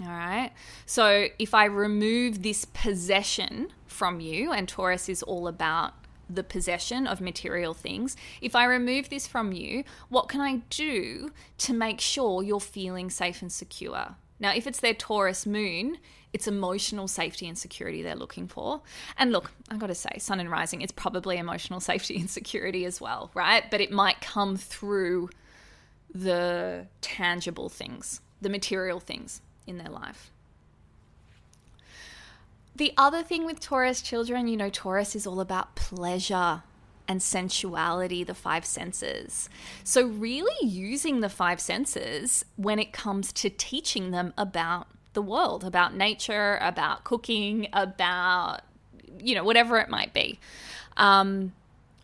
All 0.00 0.08
right. 0.08 0.52
So 0.86 1.28
if 1.38 1.54
I 1.54 1.66
remove 1.66 2.42
this 2.42 2.64
possession 2.64 3.72
from 3.86 4.20
you, 4.20 4.52
and 4.52 4.68
Taurus 4.68 5.08
is 5.08 5.22
all 5.22 5.46
about 5.46 5.94
the 6.28 6.44
possession 6.44 7.06
of 7.06 7.20
material 7.20 7.74
things. 7.74 8.16
If 8.40 8.54
I 8.54 8.64
remove 8.64 9.10
this 9.10 9.26
from 9.26 9.52
you, 9.52 9.84
what 10.08 10.28
can 10.28 10.40
I 10.40 10.62
do 10.70 11.30
to 11.58 11.72
make 11.72 12.00
sure 12.00 12.42
you're 12.42 12.60
feeling 12.60 13.10
safe 13.10 13.42
and 13.42 13.52
secure? 13.52 14.16
Now, 14.40 14.52
if 14.54 14.66
it's 14.66 14.80
their 14.80 14.94
Taurus 14.94 15.46
moon, 15.46 15.98
it's 16.32 16.48
emotional 16.48 17.06
safety 17.06 17.46
and 17.46 17.56
security 17.56 18.02
they're 18.02 18.16
looking 18.16 18.48
for. 18.48 18.82
And 19.16 19.30
look, 19.30 19.52
I've 19.70 19.78
got 19.78 19.86
to 19.86 19.94
say, 19.94 20.18
Sun 20.18 20.40
and 20.40 20.50
Rising, 20.50 20.82
it's 20.82 20.92
probably 20.92 21.38
emotional 21.38 21.80
safety 21.92 22.16
and 22.16 22.28
security 22.28 22.84
as 22.84 23.00
well, 23.00 23.30
right? 23.34 23.70
But 23.70 23.80
it 23.80 23.92
might 23.92 24.20
come 24.20 24.56
through 24.56 25.30
the 26.12 26.86
tangible 27.00 27.68
things, 27.68 28.20
the 28.40 28.48
material 28.48 29.00
things 29.00 29.42
in 29.66 29.78
their 29.78 29.88
life. 29.88 30.30
The 32.76 32.92
other 32.96 33.22
thing 33.22 33.44
with 33.44 33.60
Taurus 33.60 34.02
children, 34.02 34.48
you 34.48 34.56
know, 34.56 34.68
Taurus 34.68 35.14
is 35.14 35.26
all 35.26 35.40
about 35.40 35.76
pleasure 35.76 36.62
and 37.06 37.22
sensuality, 37.22 38.24
the 38.24 38.34
five 38.34 38.64
senses. 38.64 39.48
So, 39.84 40.06
really 40.06 40.66
using 40.66 41.20
the 41.20 41.28
five 41.28 41.60
senses 41.60 42.44
when 42.56 42.78
it 42.80 42.92
comes 42.92 43.32
to 43.34 43.50
teaching 43.50 44.10
them 44.10 44.32
about 44.36 44.88
the 45.12 45.22
world, 45.22 45.62
about 45.62 45.94
nature, 45.94 46.58
about 46.60 47.04
cooking, 47.04 47.68
about, 47.72 48.62
you 49.20 49.36
know, 49.36 49.44
whatever 49.44 49.78
it 49.78 49.88
might 49.88 50.12
be. 50.12 50.40
Um, 50.96 51.52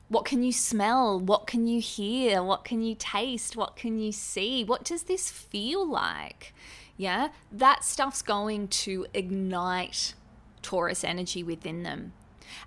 what 0.09 0.25
can 0.25 0.43
you 0.43 0.53
smell? 0.53 1.19
What 1.19 1.47
can 1.47 1.67
you 1.67 1.81
hear? 1.81 2.43
What 2.43 2.65
can 2.65 2.83
you 2.83 2.95
taste? 2.97 3.57
What 3.57 3.75
can 3.75 3.99
you 3.99 4.13
see? 4.13 4.63
What 4.63 4.85
does 4.85 5.05
this 5.05 5.31
feel 5.31 5.89
like? 5.89 6.53
Yeah, 6.97 7.29
that 7.51 7.85
stuff's 7.85 8.23
going 8.23 8.69
to 8.69 9.07
ignite 9.15 10.15
Taurus 10.63 11.05
energy 11.05 11.43
within 11.43 11.83
them. 11.83 12.13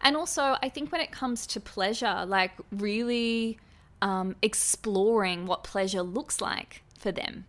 And 0.01 0.15
also, 0.15 0.57
I 0.62 0.69
think 0.69 0.91
when 0.91 1.01
it 1.01 1.12
comes 1.12 1.45
to 1.47 1.59
pleasure, 1.59 2.25
like 2.25 2.51
really 2.71 3.59
um, 4.01 4.35
exploring 4.41 5.45
what 5.45 5.63
pleasure 5.63 6.01
looks 6.03 6.41
like 6.41 6.83
for 6.97 7.12
them. 7.12 7.45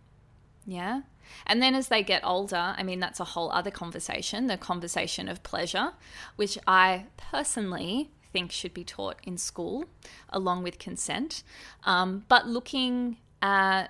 Yeah. 0.65 1.01
And 1.47 1.61
then 1.61 1.75
as 1.75 1.87
they 1.87 2.03
get 2.03 2.25
older, 2.25 2.75
I 2.77 2.83
mean, 2.83 2.99
that's 2.99 3.19
a 3.19 3.25
whole 3.25 3.51
other 3.51 3.71
conversation 3.71 4.47
the 4.47 4.57
conversation 4.57 5.27
of 5.27 5.43
pleasure, 5.43 5.93
which 6.35 6.57
I 6.67 7.05
personally 7.17 8.11
think 8.31 8.51
should 8.51 8.73
be 8.73 8.83
taught 8.83 9.17
in 9.23 9.37
school 9.37 9.85
along 10.29 10.63
with 10.63 10.79
consent. 10.79 11.43
Um, 11.83 12.25
but 12.27 12.47
looking 12.47 13.17
at 13.41 13.87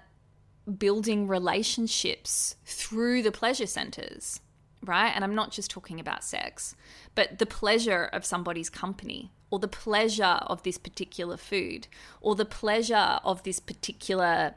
building 0.78 1.28
relationships 1.28 2.56
through 2.66 3.22
the 3.22 3.32
pleasure 3.32 3.68
centers 3.68 4.40
right? 4.86 5.12
And 5.14 5.24
I'm 5.24 5.36
not 5.36 5.52
just 5.52 5.72
talking 5.72 6.00
about 6.00 6.24
sex, 6.24 6.76
but 7.14 7.40
the 7.40 7.46
pleasure 7.46 8.10
of 8.14 8.26
somebody's 8.26 8.70
company 8.70 9.32
or 9.50 9.60
the 9.60 9.68
pleasure 9.68 10.24
of 10.24 10.64
this 10.64 10.78
particular 10.78 11.38
food 11.38 11.88
or 12.22 12.36
the 12.36 12.46
pleasure 12.46 13.20
of 13.24 13.44
this 13.44 13.60
particular 13.60 14.56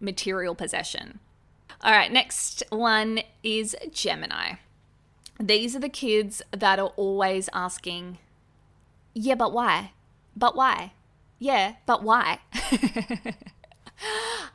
material 0.00 0.54
possession. 0.54 1.20
All 1.82 1.92
right, 1.92 2.10
next 2.10 2.62
one 2.70 3.20
is 3.42 3.76
Gemini. 3.92 4.54
These 5.40 5.74
are 5.74 5.80
the 5.80 5.88
kids 5.88 6.42
that 6.52 6.78
are 6.78 6.92
always 6.96 7.48
asking, 7.52 8.18
yeah, 9.14 9.34
but 9.34 9.52
why? 9.52 9.92
But 10.36 10.56
why? 10.56 10.92
Yeah, 11.38 11.74
but 11.86 12.02
why? 12.02 12.38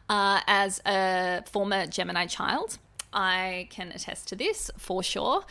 uh, 0.09 0.41
as 0.47 0.81
a 0.85 1.43
former 1.45 1.85
Gemini 1.85 2.25
child, 2.25 2.77
I 3.11 3.67
can 3.69 3.91
attest 3.91 4.27
to 4.29 4.35
this 4.35 4.69
for 4.77 5.01
sure. 5.01 5.43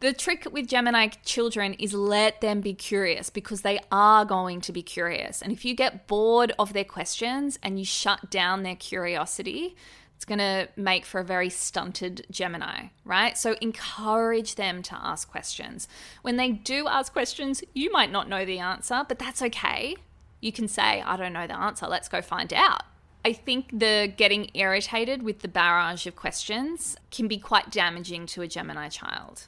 The 0.00 0.12
trick 0.12 0.46
with 0.50 0.68
Gemini 0.68 1.08
children 1.24 1.74
is 1.74 1.94
let 1.94 2.40
them 2.40 2.60
be 2.60 2.74
curious 2.74 3.30
because 3.30 3.62
they 3.62 3.78
are 3.92 4.24
going 4.24 4.60
to 4.62 4.72
be 4.72 4.82
curious. 4.82 5.40
And 5.40 5.52
if 5.52 5.64
you 5.64 5.74
get 5.74 6.06
bored 6.06 6.52
of 6.58 6.72
their 6.72 6.84
questions 6.84 7.58
and 7.62 7.78
you 7.78 7.84
shut 7.84 8.30
down 8.30 8.62
their 8.62 8.76
curiosity, 8.76 9.76
it's 10.16 10.24
going 10.24 10.38
to 10.38 10.68
make 10.76 11.04
for 11.04 11.20
a 11.20 11.24
very 11.24 11.50
stunted 11.50 12.26
Gemini, 12.30 12.88
right? 13.04 13.36
So 13.36 13.56
encourage 13.60 14.54
them 14.54 14.82
to 14.84 14.94
ask 14.94 15.28
questions. 15.30 15.88
When 16.22 16.36
they 16.36 16.50
do 16.50 16.88
ask 16.88 17.12
questions, 17.12 17.62
you 17.74 17.92
might 17.92 18.10
not 18.10 18.28
know 18.28 18.44
the 18.44 18.58
answer, 18.58 19.04
but 19.08 19.18
that's 19.18 19.42
okay. 19.42 19.96
You 20.40 20.52
can 20.52 20.68
say, 20.68 21.02
I 21.02 21.16
don't 21.16 21.32
know 21.32 21.46
the 21.46 21.58
answer, 21.58 21.86
let's 21.86 22.08
go 22.08 22.22
find 22.22 22.52
out. 22.52 22.82
I 23.24 23.32
think 23.32 23.78
the 23.78 24.12
getting 24.14 24.50
irritated 24.54 25.22
with 25.22 25.40
the 25.40 25.48
barrage 25.48 26.06
of 26.06 26.14
questions 26.14 26.96
can 27.10 27.26
be 27.26 27.38
quite 27.38 27.70
damaging 27.70 28.26
to 28.26 28.42
a 28.42 28.48
Gemini 28.48 28.88
child. 28.88 29.46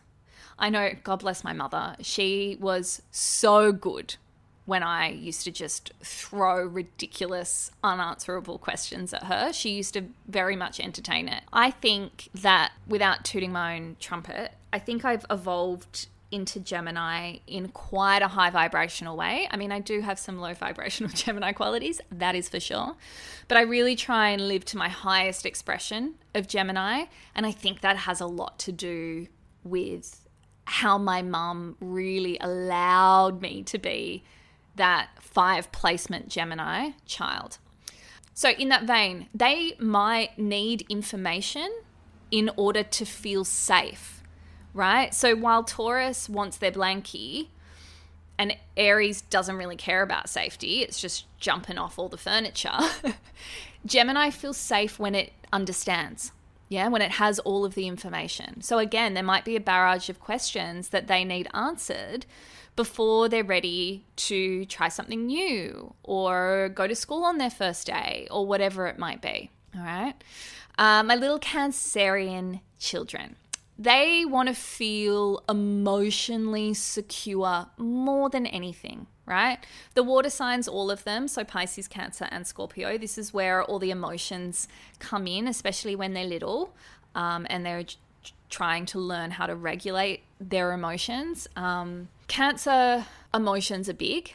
I 0.58 0.70
know, 0.70 0.92
God 1.04 1.16
bless 1.16 1.44
my 1.44 1.52
mother, 1.52 1.96
she 2.00 2.56
was 2.58 3.02
so 3.10 3.72
good 3.72 4.16
when 4.64 4.82
I 4.82 5.10
used 5.10 5.44
to 5.44 5.52
just 5.52 5.92
throw 6.02 6.64
ridiculous, 6.64 7.70
unanswerable 7.84 8.58
questions 8.58 9.12
at 9.12 9.24
her. 9.24 9.52
She 9.52 9.70
used 9.70 9.94
to 9.94 10.06
very 10.26 10.56
much 10.56 10.80
entertain 10.80 11.28
it. 11.28 11.44
I 11.52 11.70
think 11.70 12.30
that 12.34 12.72
without 12.88 13.24
tooting 13.24 13.52
my 13.52 13.76
own 13.76 13.96
trumpet, 14.00 14.52
I 14.72 14.78
think 14.80 15.04
I've 15.04 15.24
evolved 15.30 16.08
into 16.30 16.60
Gemini 16.60 17.38
in 17.46 17.68
quite 17.68 18.22
a 18.22 18.28
high 18.28 18.50
vibrational 18.50 19.16
way. 19.16 19.48
I 19.50 19.56
mean, 19.56 19.72
I 19.72 19.80
do 19.80 20.00
have 20.00 20.18
some 20.18 20.38
low 20.38 20.54
vibrational 20.66 21.10
Gemini 21.12 21.52
qualities, 21.52 22.00
that 22.10 22.34
is 22.34 22.48
for 22.48 22.60
sure. 22.60 22.96
But 23.48 23.58
I 23.58 23.62
really 23.62 23.96
try 23.96 24.30
and 24.30 24.48
live 24.48 24.64
to 24.66 24.76
my 24.76 24.88
highest 24.88 25.46
expression 25.46 26.14
of 26.34 26.48
Gemini. 26.48 27.04
And 27.34 27.46
I 27.46 27.52
think 27.52 27.80
that 27.80 27.96
has 27.96 28.20
a 28.20 28.26
lot 28.26 28.58
to 28.60 28.72
do 28.72 29.28
with 29.64 30.26
how 30.64 30.98
my 30.98 31.22
mum 31.22 31.76
really 31.80 32.38
allowed 32.40 33.40
me 33.40 33.62
to 33.62 33.78
be 33.78 34.24
that 34.74 35.08
five 35.20 35.70
placement 35.72 36.28
Gemini 36.28 36.90
child. 37.06 37.58
So, 38.34 38.50
in 38.50 38.68
that 38.68 38.84
vein, 38.84 39.28
they 39.32 39.76
might 39.78 40.38
need 40.38 40.84
information 40.90 41.72
in 42.30 42.50
order 42.56 42.82
to 42.82 43.06
feel 43.06 43.44
safe 43.44 44.15
right? 44.76 45.12
So 45.14 45.34
while 45.34 45.64
Taurus 45.64 46.28
wants 46.28 46.58
their 46.58 46.70
blankie 46.70 47.48
and 48.38 48.54
Aries 48.76 49.22
doesn't 49.22 49.56
really 49.56 49.76
care 49.76 50.02
about 50.02 50.28
safety, 50.28 50.82
it's 50.82 51.00
just 51.00 51.24
jumping 51.40 51.78
off 51.78 51.98
all 51.98 52.08
the 52.08 52.18
furniture, 52.18 52.78
Gemini 53.86 54.30
feels 54.30 54.58
safe 54.58 54.98
when 54.98 55.14
it 55.14 55.32
understands. 55.52 56.32
Yeah, 56.68 56.88
when 56.88 57.00
it 57.00 57.12
has 57.12 57.38
all 57.40 57.64
of 57.64 57.74
the 57.76 57.86
information. 57.86 58.60
So, 58.60 58.78
again, 58.78 59.14
there 59.14 59.22
might 59.22 59.44
be 59.44 59.54
a 59.54 59.60
barrage 59.60 60.08
of 60.08 60.18
questions 60.18 60.88
that 60.88 61.06
they 61.06 61.24
need 61.24 61.46
answered 61.54 62.26
before 62.74 63.28
they're 63.28 63.44
ready 63.44 64.04
to 64.16 64.64
try 64.66 64.88
something 64.88 65.26
new 65.26 65.94
or 66.02 66.70
go 66.74 66.88
to 66.88 66.94
school 66.96 67.22
on 67.24 67.38
their 67.38 67.50
first 67.50 67.86
day 67.86 68.26
or 68.32 68.44
whatever 68.44 68.88
it 68.88 68.98
might 68.98 69.22
be. 69.22 69.48
All 69.76 69.82
right. 69.82 70.14
Uh, 70.76 71.04
my 71.04 71.14
little 71.14 71.38
Cancerian 71.38 72.60
children. 72.80 73.36
They 73.78 74.24
want 74.24 74.48
to 74.48 74.54
feel 74.54 75.42
emotionally 75.48 76.72
secure 76.72 77.66
more 77.76 78.30
than 78.30 78.46
anything, 78.46 79.06
right? 79.26 79.58
The 79.94 80.02
water 80.02 80.30
signs, 80.30 80.66
all 80.66 80.90
of 80.90 81.04
them, 81.04 81.28
so 81.28 81.44
Pisces, 81.44 81.86
Cancer, 81.86 82.26
and 82.30 82.46
Scorpio, 82.46 82.96
this 82.96 83.18
is 83.18 83.34
where 83.34 83.62
all 83.62 83.78
the 83.78 83.90
emotions 83.90 84.66
come 84.98 85.26
in, 85.26 85.46
especially 85.46 85.94
when 85.94 86.14
they're 86.14 86.24
little 86.24 86.74
um, 87.14 87.46
and 87.50 87.66
they're 87.66 87.84
trying 88.48 88.86
to 88.86 88.98
learn 88.98 89.32
how 89.32 89.46
to 89.46 89.54
regulate 89.54 90.22
their 90.40 90.72
emotions. 90.72 91.46
Um, 91.56 92.08
cancer 92.28 93.04
emotions 93.34 93.88
are 93.88 93.94
big. 93.94 94.34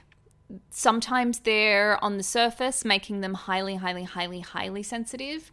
Sometimes 0.69 1.39
they're 1.39 2.03
on 2.03 2.17
the 2.17 2.23
surface, 2.23 2.83
making 2.83 3.21
them 3.21 3.33
highly, 3.33 3.75
highly, 3.75 4.03
highly, 4.03 4.41
highly 4.41 4.83
sensitive. 4.83 5.51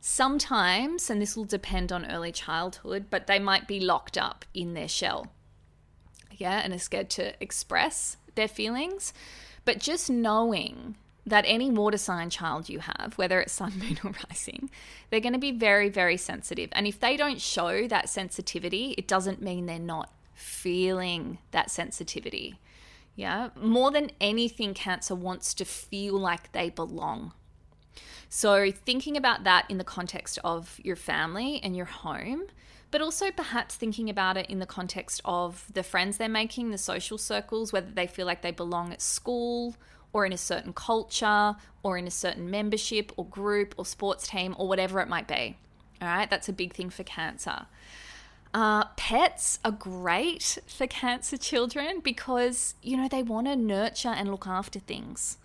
Sometimes, 0.00 1.10
and 1.10 1.20
this 1.20 1.36
will 1.36 1.44
depend 1.44 1.92
on 1.92 2.10
early 2.10 2.32
childhood, 2.32 3.06
but 3.10 3.26
they 3.26 3.38
might 3.38 3.68
be 3.68 3.80
locked 3.80 4.16
up 4.16 4.44
in 4.54 4.72
their 4.72 4.88
shell. 4.88 5.32
Yeah, 6.32 6.60
and 6.60 6.72
are 6.72 6.78
scared 6.78 7.10
to 7.10 7.34
express 7.42 8.16
their 8.34 8.48
feelings. 8.48 9.12
But 9.66 9.78
just 9.78 10.08
knowing 10.08 10.96
that 11.26 11.44
any 11.46 11.70
water 11.70 11.98
sign 11.98 12.30
child 12.30 12.70
you 12.70 12.78
have, 12.78 13.12
whether 13.16 13.40
it's 13.40 13.52
sun, 13.52 13.74
moon, 13.78 13.98
or 14.02 14.12
rising, 14.30 14.70
they're 15.10 15.20
going 15.20 15.34
to 15.34 15.38
be 15.38 15.52
very, 15.52 15.90
very 15.90 16.16
sensitive. 16.16 16.70
And 16.72 16.86
if 16.86 16.98
they 16.98 17.16
don't 17.16 17.40
show 17.40 17.86
that 17.88 18.08
sensitivity, 18.08 18.94
it 18.96 19.06
doesn't 19.06 19.42
mean 19.42 19.66
they're 19.66 19.78
not 19.78 20.10
feeling 20.34 21.38
that 21.50 21.70
sensitivity. 21.70 22.58
Yeah. 23.16 23.50
More 23.54 23.90
than 23.90 24.10
anything, 24.18 24.72
Cancer 24.72 25.14
wants 25.14 25.52
to 25.54 25.66
feel 25.66 26.18
like 26.18 26.52
they 26.52 26.70
belong. 26.70 27.32
So, 28.32 28.70
thinking 28.70 29.16
about 29.16 29.42
that 29.42 29.68
in 29.68 29.78
the 29.78 29.84
context 29.84 30.38
of 30.44 30.78
your 30.84 30.94
family 30.94 31.60
and 31.64 31.76
your 31.76 31.86
home, 31.86 32.44
but 32.92 33.02
also 33.02 33.32
perhaps 33.32 33.74
thinking 33.74 34.08
about 34.08 34.36
it 34.36 34.46
in 34.46 34.60
the 34.60 34.66
context 34.66 35.20
of 35.24 35.66
the 35.74 35.82
friends 35.82 36.16
they're 36.16 36.28
making, 36.28 36.70
the 36.70 36.78
social 36.78 37.18
circles, 37.18 37.72
whether 37.72 37.90
they 37.90 38.06
feel 38.06 38.26
like 38.26 38.40
they 38.42 38.52
belong 38.52 38.92
at 38.92 39.02
school 39.02 39.74
or 40.12 40.24
in 40.24 40.32
a 40.32 40.38
certain 40.38 40.72
culture 40.72 41.56
or 41.82 41.98
in 41.98 42.06
a 42.06 42.10
certain 42.10 42.48
membership 42.48 43.10
or 43.16 43.24
group 43.26 43.74
or 43.76 43.84
sports 43.84 44.28
team 44.28 44.54
or 44.58 44.68
whatever 44.68 45.00
it 45.00 45.08
might 45.08 45.26
be. 45.26 45.56
All 46.00 46.06
right, 46.06 46.30
that's 46.30 46.48
a 46.48 46.52
big 46.52 46.72
thing 46.72 46.88
for 46.88 47.02
Cancer. 47.02 47.66
Uh, 48.54 48.84
pets 48.96 49.58
are 49.64 49.72
great 49.72 50.58
for 50.66 50.86
cancer 50.88 51.36
children 51.36 52.00
because, 52.00 52.74
you 52.82 52.96
know, 52.96 53.08
they 53.08 53.22
want 53.22 53.46
to 53.46 53.54
nurture 53.54 54.08
and 54.08 54.28
look 54.28 54.46
after 54.46 54.80
things. 54.80 55.36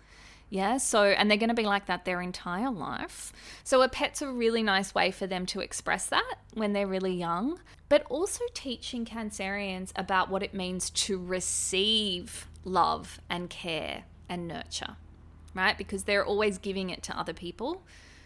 Yeah, 0.48 0.76
so, 0.76 1.02
and 1.02 1.28
they're 1.28 1.38
going 1.38 1.48
to 1.48 1.54
be 1.54 1.64
like 1.64 1.86
that 1.86 2.04
their 2.04 2.20
entire 2.20 2.70
life. 2.70 3.32
So, 3.64 3.82
a 3.82 3.88
pet's 3.88 4.22
a 4.22 4.30
really 4.30 4.62
nice 4.62 4.94
way 4.94 5.10
for 5.10 5.26
them 5.26 5.44
to 5.46 5.60
express 5.60 6.06
that 6.06 6.34
when 6.54 6.72
they're 6.72 6.86
really 6.86 7.14
young, 7.14 7.58
but 7.88 8.04
also 8.08 8.44
teaching 8.54 9.04
Cancerians 9.04 9.90
about 9.96 10.30
what 10.30 10.44
it 10.44 10.54
means 10.54 10.90
to 10.90 11.18
receive 11.18 12.46
love 12.64 13.20
and 13.28 13.50
care 13.50 14.04
and 14.28 14.46
nurture, 14.46 14.96
right? 15.52 15.76
Because 15.76 16.04
they're 16.04 16.24
always 16.24 16.58
giving 16.58 16.90
it 16.90 17.02
to 17.04 17.18
other 17.18 17.32
people. 17.32 17.82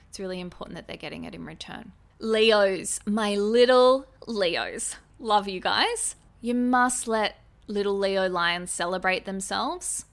It's 0.09 0.21
really 0.21 0.41
important 0.41 0.77
that 0.77 0.87
they're 0.87 0.97
getting 0.97 1.25
it 1.25 1.35
in 1.35 1.47
return. 1.47 1.93
Leos, 2.19 3.01
my 3.07 3.35
little 3.35 4.07
Leos, 4.27 4.97
love 5.19 5.49
you 5.49 5.61
guys. 5.61 6.17
You 6.43 6.55
must 6.55 7.09
let 7.09 7.37
little 7.67 7.97
Leo 7.97 8.29
lions 8.29 8.71
celebrate 8.71 9.25
themselves 9.25 10.05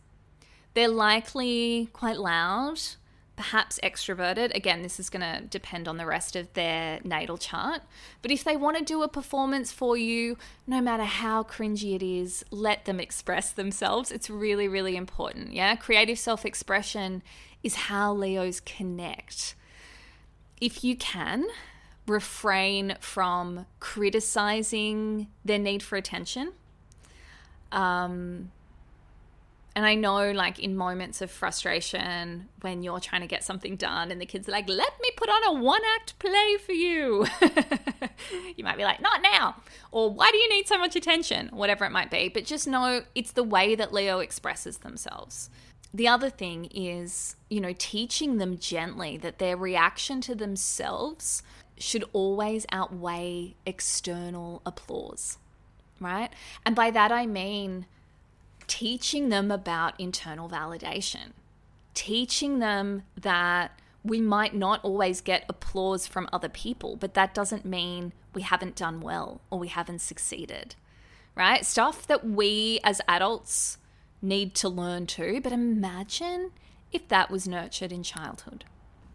they're 0.77 0.87
likely 0.87 1.89
quite 1.91 2.17
loud, 2.19 2.79
perhaps 3.35 3.79
extroverted. 3.81 4.55
Again, 4.55 4.83
this 4.83 4.99
is 4.99 5.09
going 5.09 5.21
to 5.23 5.41
depend 5.47 5.87
on 5.87 5.97
the 5.97 6.05
rest 6.05 6.35
of 6.35 6.53
their 6.53 6.99
natal 7.03 7.39
chart. 7.39 7.81
But 8.21 8.29
if 8.29 8.43
they 8.43 8.55
want 8.55 8.77
to 8.77 8.83
do 8.83 9.01
a 9.01 9.07
performance 9.07 9.71
for 9.71 9.97
you, 9.97 10.37
no 10.67 10.79
matter 10.79 11.05
how 11.05 11.41
cringy 11.41 11.95
it 11.95 12.03
is, 12.03 12.45
let 12.51 12.85
them 12.85 12.99
express 12.99 13.49
themselves. 13.49 14.11
It's 14.11 14.29
really, 14.29 14.67
really 14.67 14.95
important. 14.95 15.51
Yeah. 15.51 15.75
Creative 15.77 16.19
self 16.19 16.45
expression 16.45 17.23
is 17.63 17.73
how 17.73 18.13
Leos 18.13 18.59
connect. 18.59 19.55
If 20.61 20.83
you 20.83 20.95
can, 20.95 21.47
refrain 22.05 22.97
from 22.99 23.65
criticizing 23.79 25.27
their 25.43 25.57
need 25.57 25.81
for 25.81 25.95
attention. 25.95 26.53
Um, 27.71 28.51
and 29.77 29.85
I 29.85 29.93
know, 29.93 30.31
like, 30.31 30.57
in 30.57 30.75
moments 30.75 31.21
of 31.21 31.29
frustration 31.29 32.49
when 32.61 32.81
you're 32.81 32.99
trying 32.99 33.21
to 33.21 33.27
get 33.27 33.43
something 33.43 33.75
done 33.75 34.09
and 34.09 34.19
the 34.19 34.25
kids 34.25 34.49
are 34.49 34.51
like, 34.51 34.67
let 34.67 34.99
me 34.99 35.11
put 35.15 35.29
on 35.29 35.55
a 35.55 35.61
one 35.61 35.83
act 35.97 36.17
play 36.17 36.57
for 36.65 36.71
you. 36.71 37.27
you 38.55 38.63
might 38.63 38.75
be 38.75 38.83
like, 38.83 38.99
not 39.01 39.21
now. 39.21 39.57
Or 39.91 40.11
why 40.11 40.31
do 40.31 40.37
you 40.37 40.49
need 40.49 40.67
so 40.67 40.79
much 40.79 40.95
attention? 40.95 41.49
Whatever 41.49 41.85
it 41.85 41.91
might 41.91 42.09
be. 42.09 42.27
But 42.27 42.45
just 42.45 42.67
know 42.67 43.03
it's 43.13 43.33
the 43.33 43.43
way 43.43 43.75
that 43.75 43.93
Leo 43.93 44.17
expresses 44.17 44.79
themselves. 44.79 45.51
The 45.93 46.07
other 46.07 46.31
thing 46.31 46.65
is, 46.73 47.35
you 47.47 47.61
know, 47.61 47.75
teaching 47.77 48.39
them 48.39 48.57
gently 48.57 49.15
that 49.17 49.37
their 49.37 49.55
reaction 49.55 50.21
to 50.21 50.33
themselves 50.33 51.43
should 51.77 52.03
always 52.13 52.65
outweigh 52.71 53.53
external 53.67 54.63
applause, 54.65 55.37
right? 55.99 56.31
And 56.65 56.75
by 56.75 56.89
that 56.89 57.11
I 57.11 57.27
mean, 57.27 57.85
teaching 58.67 59.29
them 59.29 59.49
about 59.49 59.99
internal 59.99 60.49
validation, 60.49 61.31
teaching 61.93 62.59
them 62.59 63.03
that 63.19 63.79
we 64.03 64.21
might 64.21 64.55
not 64.55 64.83
always 64.83 65.21
get 65.21 65.45
applause 65.49 66.07
from 66.07 66.29
other 66.31 66.49
people, 66.49 66.95
but 66.95 67.13
that 67.13 67.33
doesn't 67.33 67.65
mean 67.65 68.13
we 68.33 68.41
haven't 68.41 68.75
done 68.75 69.01
well 69.01 69.41
or 69.49 69.59
we 69.59 69.67
haven't 69.67 69.99
succeeded, 69.99 70.75
right? 71.35 71.65
Stuff 71.65 72.07
that 72.07 72.25
we 72.25 72.79
as 72.83 73.01
adults 73.07 73.77
need 74.21 74.55
to 74.55 74.69
learn 74.69 75.05
too, 75.07 75.39
but 75.41 75.51
imagine 75.51 76.51
if 76.91 77.07
that 77.07 77.29
was 77.29 77.47
nurtured 77.47 77.91
in 77.91 78.03
childhood. 78.03 78.65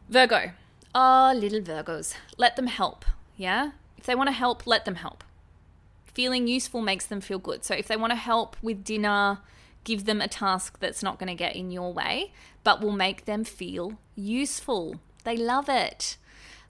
Virgo. 0.08 0.52
Oh, 0.94 1.32
little 1.34 1.60
Virgos. 1.60 2.14
Let 2.36 2.56
them 2.56 2.66
help, 2.66 3.04
yeah? 3.36 3.70
If 3.96 4.04
they 4.04 4.14
want 4.14 4.28
to 4.28 4.32
help, 4.32 4.66
let 4.66 4.84
them 4.84 4.96
help 4.96 5.24
feeling 6.14 6.46
useful 6.46 6.82
makes 6.82 7.06
them 7.06 7.20
feel 7.20 7.38
good. 7.38 7.64
So 7.64 7.74
if 7.74 7.88
they 7.88 7.96
want 7.96 8.10
to 8.10 8.16
help 8.16 8.56
with 8.62 8.84
dinner, 8.84 9.38
give 9.84 10.04
them 10.04 10.20
a 10.20 10.28
task 10.28 10.78
that's 10.80 11.02
not 11.02 11.18
going 11.18 11.28
to 11.28 11.34
get 11.34 11.56
in 11.56 11.70
your 11.70 11.92
way, 11.92 12.32
but 12.64 12.80
will 12.80 12.92
make 12.92 13.24
them 13.24 13.44
feel 13.44 13.98
useful. 14.14 14.96
They 15.24 15.36
love 15.36 15.68
it. 15.68 16.16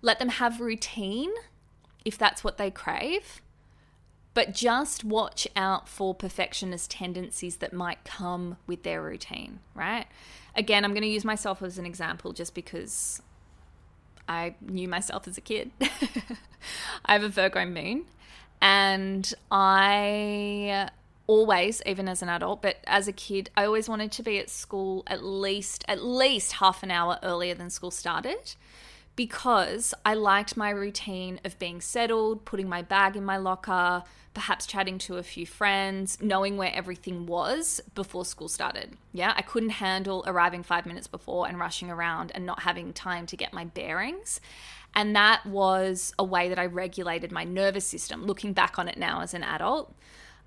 Let 0.01 0.19
them 0.19 0.31
have 0.31 0.61
routine 0.61 1.33
if 2.05 2.19
that's 2.19 2.43
what 2.43 2.59
they 2.59 2.71
crave. 2.71 3.41
But 4.35 4.55
just 4.55 5.05
watch 5.05 5.47
out 5.55 5.89
for 5.89 6.15
perfectionist 6.15 6.91
tendencies 6.91 7.57
that 7.57 7.75
might 7.75 8.03
come 8.05 8.57
with 8.67 8.83
their 8.83 9.03
routine, 9.03 9.61
right? 9.75 10.07
Again, 10.57 10.85
I'm 10.85 10.93
going 10.93 11.03
to 11.03 11.09
use 11.09 11.25
myself 11.25 11.63
as 11.63 11.77
an 11.77 11.85
example 11.85 12.33
just 12.33 12.55
because 12.55 13.21
I 14.27 14.55
knew 14.63 14.89
myself 14.89 15.29
as 15.29 15.37
a 15.37 15.43
kid. 15.43 15.71
I 17.05 17.13
have 17.13 17.23
a 17.23 17.29
Virgo 17.29 17.67
moon 17.67 18.07
and 18.63 19.35
I 19.51 20.89
always 21.27 21.83
even 21.87 22.09
as 22.09 22.21
an 22.21 22.29
adult 22.29 22.61
but 22.61 22.77
as 22.85 23.07
a 23.07 23.13
kid 23.13 23.49
i 23.57 23.65
always 23.65 23.89
wanted 23.89 24.11
to 24.11 24.23
be 24.25 24.39
at 24.39 24.51
school 24.51 25.05
at 25.07 25.23
least 25.23 25.85
at 25.87 26.03
least 26.03 26.55
half 26.55 26.83
an 26.83 26.91
hour 26.91 27.19
earlier 27.23 27.55
than 27.55 27.71
school 27.71 27.93
started 27.93 28.55
because 29.15 29.95
i 30.05 30.13
liked 30.13 30.57
my 30.57 30.69
routine 30.69 31.39
of 31.45 31.57
being 31.61 31.81
settled 31.81 32.45
putting 32.45 32.69
my 32.69 32.83
bag 32.83 33.17
in 33.17 33.25
my 33.25 33.37
locker 33.37 34.03
perhaps 34.35 34.67
chatting 34.67 34.99
to 34.99 35.17
a 35.17 35.23
few 35.23 35.47
friends 35.47 36.19
knowing 36.21 36.57
where 36.57 36.75
everything 36.75 37.27
was 37.27 37.83
before 37.95 38.25
school 38.25 38.49
started. 38.49 38.97
Yeah 39.13 39.33
i 39.37 39.43
couldn't 39.43 39.71
handle 39.71 40.25
arriving 40.27 40.65
5 40.65 40.87
minutes 40.87 41.07
before 41.07 41.47
and 41.47 41.59
rushing 41.59 41.89
around 41.89 42.33
and 42.35 42.45
not 42.45 42.61
having 42.63 42.93
time 42.93 43.27
to 43.27 43.37
get 43.37 43.53
my 43.53 43.65
bearings 43.65 44.41
and 44.95 45.17
that 45.17 45.47
was 45.47 46.13
a 46.19 46.25
way 46.25 46.49
that 46.49 46.59
I 46.59 46.67
regulated 46.67 47.33
my 47.33 47.45
nervous 47.45 47.87
system, 47.87 48.27
looking 48.27 48.53
back 48.53 48.79
on 48.79 48.89
it 48.89 48.99
now 48.99 49.21
as 49.21 49.35
an 49.35 49.43
adult. 49.43 49.95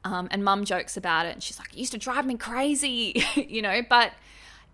Um, 0.03 0.27
and 0.29 0.43
mum 0.43 0.65
jokes 0.65 0.97
about 0.97 1.25
it. 1.25 1.33
And 1.33 1.41
she's 1.41 1.57
like, 1.57 1.73
it 1.73 1.79
used 1.79 1.91
to 1.93 1.97
drive 1.97 2.27
me 2.27 2.37
crazy, 2.37 3.23
you 3.35 3.63
know, 3.63 3.81
but 3.89 4.11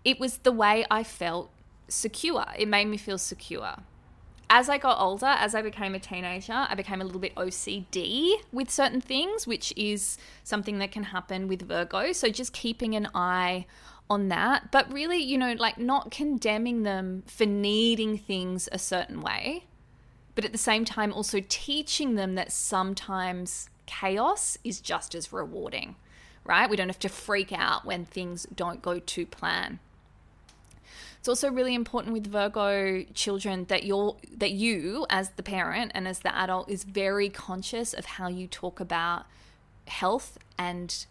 it 0.04 0.20
was 0.20 0.38
the 0.38 0.52
way 0.52 0.84
I 0.90 1.04
felt 1.04 1.50
secure. 1.88 2.44
It 2.58 2.68
made 2.68 2.86
me 2.86 2.98
feel 2.98 3.16
secure. 3.16 3.76
As 4.50 4.68
I 4.68 4.76
got 4.76 5.00
older, 5.00 5.24
as 5.24 5.54
I 5.54 5.62
became 5.62 5.94
a 5.94 5.98
teenager, 5.98 6.52
I 6.68 6.74
became 6.74 7.00
a 7.00 7.04
little 7.04 7.20
bit 7.20 7.34
OCD 7.34 8.34
with 8.52 8.70
certain 8.70 9.00
things, 9.00 9.46
which 9.46 9.72
is 9.74 10.18
something 10.44 10.78
that 10.80 10.92
can 10.92 11.04
happen 11.04 11.48
with 11.48 11.62
Virgo. 11.62 12.12
So 12.12 12.28
just 12.28 12.52
keeping 12.52 12.94
an 12.94 13.08
eye 13.14 13.64
on 14.10 14.28
that, 14.28 14.70
but 14.70 14.92
really, 14.92 15.18
you 15.18 15.38
know, 15.38 15.54
like 15.58 15.78
not 15.78 16.10
condemning 16.10 16.82
them 16.82 17.22
for 17.26 17.46
needing 17.46 18.18
things 18.18 18.68
a 18.70 18.78
certain 18.78 19.20
way, 19.20 19.64
but 20.34 20.44
at 20.44 20.52
the 20.52 20.58
same 20.58 20.84
time, 20.84 21.12
also 21.12 21.40
teaching 21.48 22.14
them 22.14 22.34
that 22.34 22.52
sometimes 22.52 23.68
chaos 23.86 24.58
is 24.64 24.80
just 24.80 25.14
as 25.14 25.32
rewarding, 25.32 25.96
right? 26.44 26.68
We 26.68 26.76
don't 26.76 26.88
have 26.88 26.98
to 27.00 27.08
freak 27.08 27.52
out 27.52 27.84
when 27.84 28.04
things 28.04 28.46
don't 28.54 28.82
go 28.82 28.98
to 28.98 29.26
plan. 29.26 29.78
It's 31.18 31.28
also 31.28 31.50
really 31.50 31.74
important 31.74 32.12
with 32.12 32.26
Virgo 32.26 33.04
children 33.14 33.66
that 33.66 33.84
you're 33.84 34.16
that 34.36 34.50
you 34.50 35.06
as 35.08 35.30
the 35.30 35.42
parent 35.44 35.92
and 35.94 36.08
as 36.08 36.18
the 36.18 36.36
adult 36.36 36.68
is 36.68 36.82
very 36.82 37.28
conscious 37.28 37.94
of 37.94 38.04
how 38.04 38.26
you 38.26 38.48
talk 38.48 38.80
about 38.80 39.26
health 39.86 40.36
and 40.58 41.06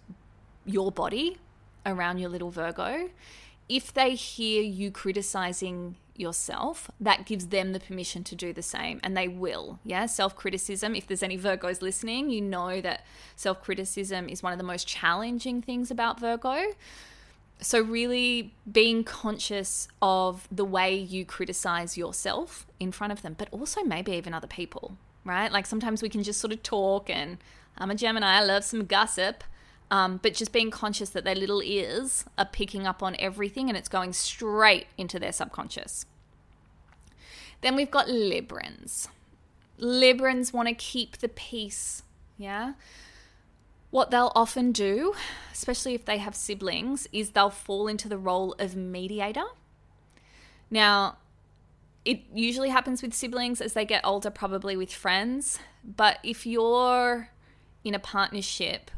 your 0.66 0.92
body 0.92 1.38
around 1.86 2.20
your 2.20 2.30
little 2.30 2.52
Virgo. 2.52 3.10
If 3.70 3.94
they 3.94 4.16
hear 4.16 4.62
you 4.62 4.92
criticizing 4.92 5.96
yourself, 6.16 6.92
that 7.00 7.26
gives 7.26 7.48
them 7.48 7.74
the 7.74 7.80
permission 7.80 8.24
to 8.26 8.36
do 8.36 8.54
the 8.54 8.62
same, 8.62 9.00
and 9.04 9.16
they 9.16 9.28
will. 9.28 9.80
Yeah, 9.84 10.06
self 10.06 10.36
criticism. 10.36 10.96
If 10.96 11.08
there's 11.08 11.24
any 11.24 11.38
Virgos 11.38 11.82
listening, 11.82 12.30
you 12.30 12.42
know 12.42 12.82
that 12.82 13.06
self 13.36 13.62
criticism 13.62 14.30
is 14.30 14.44
one 14.44 14.54
of 14.54 14.60
the 14.60 14.66
most 14.66 14.88
challenging 14.88 15.62
things 15.62 15.92
about 15.92 16.20
Virgo. 16.20 16.62
So, 17.60 17.80
really 17.82 18.56
being 18.70 19.04
conscious 19.04 19.88
of 20.02 20.48
the 20.52 20.66
way 20.66 20.96
you 20.96 21.26
criticize 21.26 21.98
yourself 21.98 22.66
in 22.80 22.92
front 22.92 23.14
of 23.14 23.22
them, 23.22 23.36
but 23.38 23.50
also 23.52 23.84
maybe 23.84 24.14
even 24.14 24.34
other 24.34 24.48
people, 24.48 24.98
right? 25.24 25.52
Like 25.52 25.66
sometimes 25.66 26.02
we 26.02 26.10
can 26.10 26.24
just 26.24 26.40
sort 26.40 26.54
of 26.54 26.64
talk, 26.64 27.10
and 27.10 27.38
I'm 27.78 27.92
a 27.92 27.96
Gemini, 27.96 28.38
I 28.38 28.44
love 28.44 28.64
some 28.64 28.86
gossip. 28.86 29.44
Um, 29.92 30.22
but 30.24 30.34
just 30.34 30.54
being 30.54 30.72
conscious 30.72 31.10
that 31.10 31.26
their 31.26 31.36
little 31.36 31.62
ears 31.62 32.24
are 32.38 32.46
picking 32.46 32.88
up 32.88 33.04
on 33.04 33.18
everything 33.20 33.68
and 33.68 33.78
it's 33.78 33.90
going 33.90 34.14
straight 34.14 34.88
into 34.98 35.20
their 35.20 35.34
subconscious. 35.34 36.06
Then 37.60 37.76
we've 37.76 37.92
got 37.92 38.08
Librans. 38.08 39.10
Librans 39.78 40.54
want 40.54 40.70
to 40.70 40.74
keep 40.74 41.18
the 41.18 41.28
peace, 41.28 42.04
yeah? 42.38 42.74
What 43.90 44.12
they'll 44.12 44.32
often 44.34 44.72
do, 44.72 45.14
especially 45.52 45.94
if 45.94 46.06
they 46.06 46.20
have 46.20 46.36
siblings, 46.36 47.08
is 47.12 47.32
they'll 47.32 47.50
fall 47.50 47.90
into 47.90 48.08
the 48.08 48.18
role 48.18 48.56
of 48.60 48.78
mediator. 48.78 49.44
Now, 50.70 51.18
it 52.06 52.22
usually 52.34 52.70
happens 52.70 53.02
with 53.02 53.14
siblings 53.14 53.60
as 53.60 53.74
they 53.74 53.84
get 53.84 54.06
older, 54.06 54.30
probably 54.30 54.78
with 54.78 54.94
friends. 54.94 55.60
But 55.84 56.20
if 56.24 56.46
you're 56.46 57.30
in 57.84 57.94
a 57.94 58.00
partnership 58.00 58.90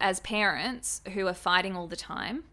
as 0.00 0.20
parents 0.20 1.00
who 1.14 1.26
are 1.26 1.34
fighting 1.34 1.76
all 1.76 1.86
the 1.86 1.96
time, 1.96 2.44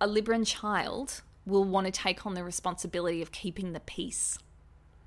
a 0.00 0.08
Libran 0.08 0.46
child 0.46 1.22
will 1.46 1.64
want 1.64 1.86
to 1.86 1.90
take 1.90 2.26
on 2.26 2.34
the 2.34 2.44
responsibility 2.44 3.22
of 3.22 3.32
keeping 3.32 3.72
the 3.72 3.80
peace, 3.80 4.38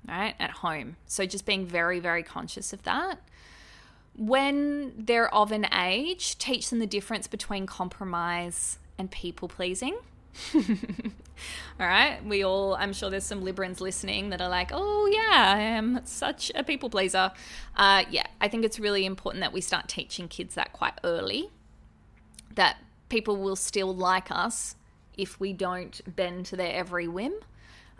right, 0.06 0.34
at 0.38 0.50
home. 0.50 0.96
So 1.06 1.26
just 1.26 1.46
being 1.46 1.66
very, 1.66 2.00
very 2.00 2.22
conscious 2.22 2.72
of 2.72 2.82
that 2.84 3.20
when 4.18 4.92
they're 4.98 5.32
of 5.32 5.52
an 5.52 5.66
age, 5.72 6.36
teach 6.38 6.70
them 6.70 6.80
the 6.80 6.86
difference 6.86 7.28
between 7.28 7.66
compromise 7.66 8.78
and 8.98 9.10
people 9.10 9.48
pleasing. 9.48 9.96
all 10.54 11.86
right. 11.86 12.24
We 12.24 12.44
all, 12.44 12.74
I'm 12.74 12.92
sure 12.92 13.10
there's 13.10 13.24
some 13.24 13.42
Librans 13.42 13.80
listening 13.80 14.30
that 14.30 14.40
are 14.40 14.48
like, 14.48 14.70
oh, 14.72 15.10
yeah, 15.12 15.54
I 15.54 15.60
am 15.60 16.00
such 16.04 16.50
a 16.54 16.62
people 16.62 16.90
pleaser. 16.90 17.32
Uh, 17.76 18.04
yeah, 18.10 18.26
I 18.40 18.48
think 18.48 18.64
it's 18.64 18.78
really 18.78 19.04
important 19.04 19.42
that 19.42 19.52
we 19.52 19.60
start 19.60 19.88
teaching 19.88 20.28
kids 20.28 20.54
that 20.54 20.72
quite 20.72 20.94
early, 21.04 21.50
that 22.54 22.78
people 23.08 23.36
will 23.36 23.56
still 23.56 23.94
like 23.94 24.30
us 24.30 24.76
if 25.16 25.38
we 25.40 25.52
don't 25.52 26.00
bend 26.16 26.46
to 26.46 26.56
their 26.56 26.72
every 26.72 27.08
whim. 27.08 27.34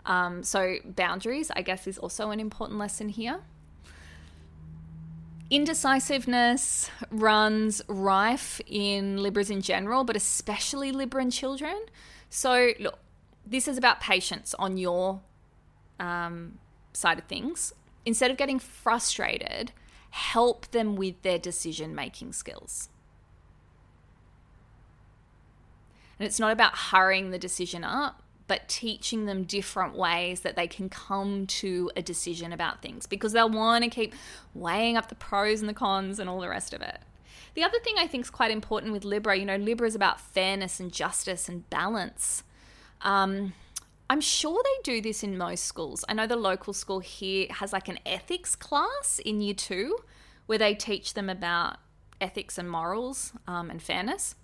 Um, 0.05 0.43
so, 0.43 0.77
boundaries, 0.85 1.51
I 1.55 1.61
guess, 1.61 1.85
is 1.85 1.97
also 1.97 2.31
an 2.31 2.39
important 2.39 2.79
lesson 2.79 3.09
here. 3.09 3.41
Indecisiveness 5.49 6.91
runs 7.09 7.81
rife 7.87 8.61
in 8.67 9.21
Libras 9.21 9.49
in 9.49 9.61
general, 9.61 10.03
but 10.03 10.15
especially 10.15 10.91
Libran 10.91 11.33
children. 11.33 11.77
So, 12.29 12.71
look, 12.79 12.99
this 13.45 13.67
is 13.67 13.77
about 13.77 13.99
patience 13.99 14.53
on 14.59 14.77
your 14.77 15.21
um, 15.99 16.59
side 16.93 17.17
of 17.17 17.25
things. 17.25 17.73
Instead 18.05 18.31
of 18.31 18.37
getting 18.37 18.59
frustrated, 18.59 19.71
help 20.11 20.69
them 20.71 20.95
with 20.95 21.21
their 21.21 21.37
decision 21.37 21.93
making 21.93 22.33
skills. 22.33 22.89
And 26.19 26.25
it's 26.25 26.39
not 26.39 26.51
about 26.51 26.75
hurrying 26.75 27.31
the 27.31 27.39
decision 27.39 27.83
up, 27.83 28.21
but 28.47 28.67
teaching 28.67 29.25
them 29.25 29.43
different 29.43 29.95
ways 29.95 30.41
that 30.41 30.55
they 30.55 30.67
can 30.67 30.89
come 30.89 31.47
to 31.47 31.91
a 31.95 32.01
decision 32.01 32.51
about 32.51 32.81
things 32.81 33.05
because 33.05 33.31
they'll 33.31 33.49
want 33.49 33.83
to 33.83 33.89
keep 33.89 34.13
weighing 34.53 34.97
up 34.97 35.07
the 35.07 35.15
pros 35.15 35.61
and 35.61 35.69
the 35.69 35.73
cons 35.73 36.19
and 36.19 36.29
all 36.29 36.39
the 36.39 36.49
rest 36.49 36.73
of 36.73 36.81
it. 36.81 36.99
The 37.59 37.65
other 37.65 37.79
thing 37.79 37.95
I 37.97 38.07
think 38.07 38.23
is 38.23 38.29
quite 38.29 38.51
important 38.51 38.93
with 38.93 39.03
Libra, 39.03 39.35
you 39.35 39.43
know, 39.43 39.57
Libra 39.57 39.85
is 39.85 39.93
about 39.93 40.21
fairness 40.21 40.79
and 40.79 40.93
justice 40.93 41.49
and 41.49 41.69
balance. 41.69 42.41
Um, 43.01 43.51
I'm 44.09 44.21
sure 44.21 44.63
they 44.63 44.93
do 44.93 45.01
this 45.01 45.23
in 45.23 45.37
most 45.37 45.65
schools. 45.65 46.05
I 46.07 46.13
know 46.13 46.25
the 46.25 46.37
local 46.37 46.71
school 46.71 47.01
here 47.01 47.47
has 47.49 47.73
like 47.73 47.89
an 47.89 47.99
ethics 48.05 48.55
class 48.55 49.19
in 49.25 49.41
year 49.41 49.55
two 49.55 49.97
where 50.45 50.57
they 50.57 50.73
teach 50.73 51.15
them 51.15 51.29
about 51.29 51.79
ethics 52.21 52.57
and 52.57 52.71
morals 52.71 53.33
um, 53.45 53.69
and 53.69 53.83
fairness. 53.83 54.35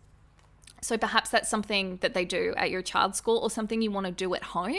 So 0.82 0.97
perhaps 0.97 1.30
that's 1.30 1.49
something 1.49 1.99
that 2.01 2.13
they 2.13 2.25
do 2.25 2.54
at 2.58 2.69
your 2.69 2.82
child's 2.82 3.17
school 3.17 3.38
or 3.38 3.49
something 3.49 3.82
you 3.82 3.91
want 3.91 4.08
to 4.08 4.12
do 4.12 4.36
at 4.36 4.43
home. 4.43 4.75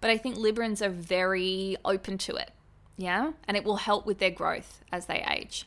But 0.00 0.10
I 0.10 0.18
think 0.18 0.34
Librans 0.34 0.82
are 0.84 0.90
very 0.90 1.76
open 1.84 2.18
to 2.18 2.34
it. 2.34 2.50
Yeah. 2.96 3.34
And 3.46 3.56
it 3.56 3.62
will 3.62 3.76
help 3.76 4.04
with 4.04 4.18
their 4.18 4.32
growth 4.32 4.80
as 4.90 5.06
they 5.06 5.24
age. 5.30 5.64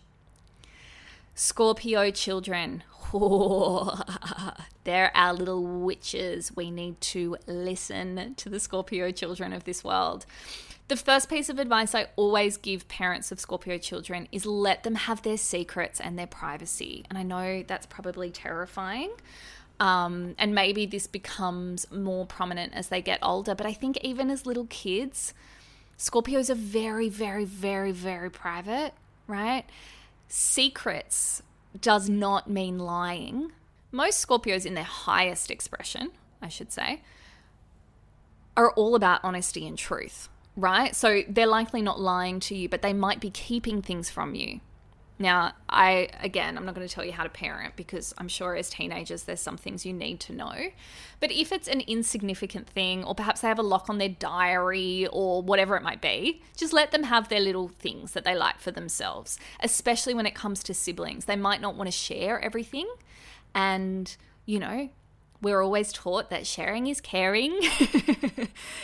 Scorpio 1.36 2.12
children. 2.12 2.84
They're 4.84 5.12
our 5.16 5.34
little 5.34 5.64
witches. 5.64 6.56
We 6.56 6.72
need 6.72 7.00
to 7.02 7.38
listen 7.48 8.36
to 8.36 8.50
the 8.50 8.60
Scorpio 8.60 9.12
children 9.12 9.54
of 9.54 9.64
this 9.66 9.84
world. 9.84 10.26
The 10.88 10.98
first 10.98 11.30
piece 11.30 11.48
of 11.50 11.58
advice 11.58 11.96
I 11.96 12.08
always 12.16 12.58
give 12.58 12.88
parents 12.88 13.32
of 13.32 13.40
Scorpio 13.40 13.78
children 13.78 14.28
is 14.32 14.46
let 14.46 14.84
them 14.84 14.96
have 14.96 15.22
their 15.22 15.38
secrets 15.38 16.02
and 16.02 16.20
their 16.20 16.28
privacy. 16.28 17.06
And 17.10 17.18
I 17.18 17.24
know 17.24 17.64
that's 17.66 17.86
probably 17.86 18.30
terrifying. 18.30 19.12
Um, 19.80 20.36
and 20.38 20.54
maybe 20.54 20.86
this 20.86 21.08
becomes 21.08 21.90
more 21.92 22.26
prominent 22.26 22.74
as 22.74 22.90
they 22.90 23.02
get 23.02 23.20
older. 23.22 23.56
But 23.56 23.66
I 23.66 23.74
think 23.74 23.98
even 24.02 24.30
as 24.30 24.46
little 24.46 24.68
kids, 24.68 25.34
Scorpios 25.98 26.50
are 26.50 26.56
very, 26.56 27.10
very, 27.10 27.46
very, 27.46 27.92
very 27.92 28.30
private, 28.30 28.94
right? 29.28 29.64
Secrets 30.34 31.44
does 31.82 32.10
not 32.10 32.50
mean 32.50 32.80
lying. 32.80 33.52
Most 33.92 34.26
Scorpios, 34.26 34.66
in 34.66 34.76
their 34.76 34.84
highest 34.86 35.52
expression, 35.52 36.12
I 36.42 36.48
should 36.48 36.72
say, 36.72 37.02
are 38.56 38.72
all 38.72 38.96
about 38.96 39.20
honesty 39.26 39.68
and 39.68 39.78
truth, 39.78 40.30
right? 40.56 40.96
So 40.96 41.24
they're 41.28 41.48
likely 41.48 41.82
not 41.82 42.00
lying 42.00 42.40
to 42.42 42.56
you, 42.56 42.70
but 42.70 42.82
they 42.82 42.94
might 42.94 43.20
be 43.20 43.30
keeping 43.30 43.82
things 43.82 44.10
from 44.10 44.34
you. 44.34 44.62
Now, 45.22 45.54
I, 45.70 46.10
again, 46.22 46.58
I'm 46.58 46.66
not 46.66 46.74
going 46.74 46.88
to 46.88 46.94
tell 46.94 47.06
you 47.06 47.12
how 47.12 47.24
to 47.24 47.30
parent 47.30 47.76
because 47.76 48.12
I'm 48.18 48.28
sure 48.28 48.56
as 48.56 48.72
teenagers 48.72 49.24
there's 49.24 49.40
some 49.40 49.56
things 49.56 49.86
you 49.86 49.94
need 49.94 50.20
to 50.22 50.34
know. 50.34 50.56
But 51.20 51.32
if 51.32 51.52
it's 51.52 51.68
an 51.68 51.82
insignificant 51.82 52.68
thing, 52.68 53.04
or 53.04 53.14
perhaps 53.14 53.42
they 53.42 53.48
have 53.48 53.60
a 53.60 53.64
lock 53.64 53.88
on 53.88 54.00
their 54.00 54.10
diary 54.10 55.06
or 55.08 55.44
whatever 55.44 55.78
it 55.78 55.84
might 55.84 56.02
be, 56.02 56.42
just 56.58 56.74
let 56.74 56.92
them 56.92 57.04
have 57.04 57.30
their 57.30 57.40
little 57.40 57.68
things 57.68 58.14
that 58.14 58.24
they 58.24 58.34
like 58.34 58.60
for 58.60 58.72
themselves, 58.72 59.38
especially 59.60 60.16
when 60.16 60.26
it 60.26 60.34
comes 60.34 60.64
to 60.64 60.74
siblings. 60.74 61.26
They 61.26 61.36
might 61.36 61.62
not 61.62 61.76
want 61.76 61.88
to 61.88 61.96
share 61.96 62.42
everything. 62.42 62.92
And, 63.54 64.16
you 64.48 64.58
know, 64.58 64.90
we're 65.40 65.62
always 65.62 65.94
taught 65.94 66.32
that 66.32 66.48
sharing 66.48 66.88
is 66.88 67.00
caring. 67.00 67.56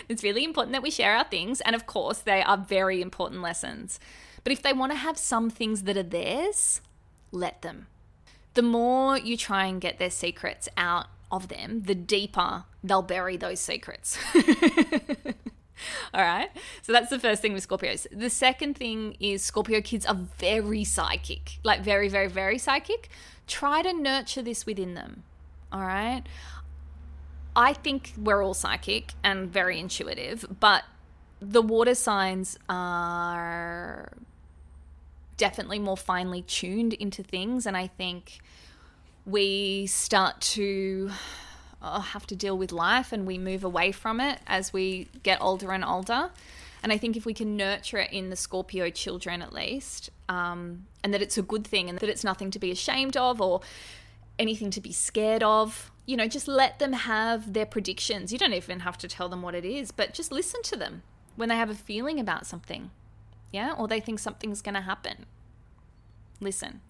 it's 0.07 0.21
really 0.21 0.43
important 0.43 0.73
that 0.73 0.83
we 0.83 0.91
share 0.91 1.15
our 1.15 1.23
things. 1.23 1.61
And 1.61 1.75
of 1.75 1.87
course, 1.87 2.19
they 2.19 2.43
are 2.43 2.57
very 2.57 3.01
important 3.01 3.41
lessons. 3.41 3.99
But 4.43 4.53
if 4.53 4.61
they 4.61 4.73
want 4.73 4.91
to 4.91 4.97
have 4.97 5.17
some 5.17 5.49
things 5.49 5.83
that 5.83 5.97
are 5.97 6.03
theirs, 6.03 6.81
let 7.31 7.61
them. 7.61 7.87
The 8.53 8.61
more 8.61 9.17
you 9.17 9.37
try 9.37 9.65
and 9.65 9.79
get 9.79 9.99
their 9.99 10.09
secrets 10.09 10.67
out 10.77 11.07
of 11.31 11.47
them, 11.47 11.83
the 11.83 11.95
deeper 11.95 12.63
they'll 12.83 13.01
bury 13.01 13.37
those 13.37 13.59
secrets. 13.59 14.17
All 16.13 16.21
right. 16.21 16.49
So 16.81 16.91
that's 16.91 17.09
the 17.09 17.19
first 17.19 17.41
thing 17.41 17.53
with 17.53 17.67
Scorpios. 17.67 18.07
The 18.11 18.29
second 18.29 18.75
thing 18.77 19.15
is 19.19 19.43
Scorpio 19.43 19.81
kids 19.81 20.05
are 20.05 20.15
very 20.15 20.83
psychic, 20.83 21.59
like 21.63 21.81
very, 21.81 22.09
very, 22.09 22.27
very 22.27 22.57
psychic. 22.57 23.09
Try 23.45 23.81
to 23.81 23.93
nurture 23.93 24.41
this 24.41 24.65
within 24.65 24.93
them. 24.93 25.23
All 25.71 25.81
right. 25.81 26.23
I 27.55 27.73
think 27.73 28.13
we're 28.17 28.43
all 28.43 28.53
psychic 28.53 29.13
and 29.23 29.51
very 29.51 29.79
intuitive, 29.79 30.45
but 30.59 30.83
the 31.39 31.61
water 31.61 31.95
signs 31.95 32.57
are 32.67 34.11
definitely 35.37 35.79
more 35.79 35.97
finely 35.97 36.41
tuned 36.41 36.93
into 36.93 37.23
things. 37.23 37.65
And 37.65 37.77
I 37.77 37.87
think 37.87 38.39
we 39.25 39.85
start 39.85 40.41
to 40.41 41.11
uh, 41.81 41.99
have 41.99 42.25
to 42.27 42.35
deal 42.35 42.57
with 42.57 42.71
life 42.71 43.11
and 43.11 43.27
we 43.27 43.37
move 43.37 43.63
away 43.63 43.91
from 43.91 44.19
it 44.19 44.39
as 44.47 44.73
we 44.73 45.07
get 45.23 45.39
older 45.41 45.71
and 45.71 45.85
older. 45.85 46.31
And 46.83 46.91
I 46.91 46.97
think 46.97 47.17
if 47.17 47.25
we 47.25 47.33
can 47.33 47.57
nurture 47.57 47.97
it 47.97 48.11
in 48.11 48.29
the 48.29 48.35
Scorpio 48.35 48.89
children 48.89 49.41
at 49.41 49.53
least, 49.53 50.09
um, 50.29 50.85
and 51.03 51.13
that 51.13 51.21
it's 51.21 51.37
a 51.37 51.41
good 51.41 51.65
thing 51.65 51.89
and 51.89 51.99
that 51.99 52.09
it's 52.09 52.23
nothing 52.23 52.51
to 52.51 52.59
be 52.59 52.71
ashamed 52.71 53.17
of 53.17 53.41
or 53.41 53.61
anything 54.39 54.69
to 54.71 54.81
be 54.81 54.91
scared 54.91 55.43
of, 55.43 55.91
you 56.05 56.15
know, 56.15 56.27
just 56.27 56.47
let 56.47 56.79
them 56.79 56.93
have 56.93 57.53
their 57.53 57.65
predictions. 57.65 58.31
You 58.31 58.39
don't 58.39 58.53
even 58.53 58.81
have 58.81 58.97
to 58.99 59.07
tell 59.07 59.27
them 59.27 59.41
what 59.41 59.55
it 59.55 59.65
is, 59.65 59.91
but 59.91 60.13
just 60.13 60.31
listen 60.31 60.61
to 60.63 60.75
them 60.75 61.01
when 61.37 61.47
they 61.47 61.55
have 61.55 61.69
a 61.69 61.75
feeling 61.75 62.19
about 62.19 62.45
something, 62.45 62.91
yeah, 63.51 63.73
or 63.77 63.87
they 63.87 64.01
think 64.01 64.19
something's 64.19 64.61
going 64.61 64.75
to 64.75 64.81
happen. 64.81 65.25
Listen. 66.41 66.81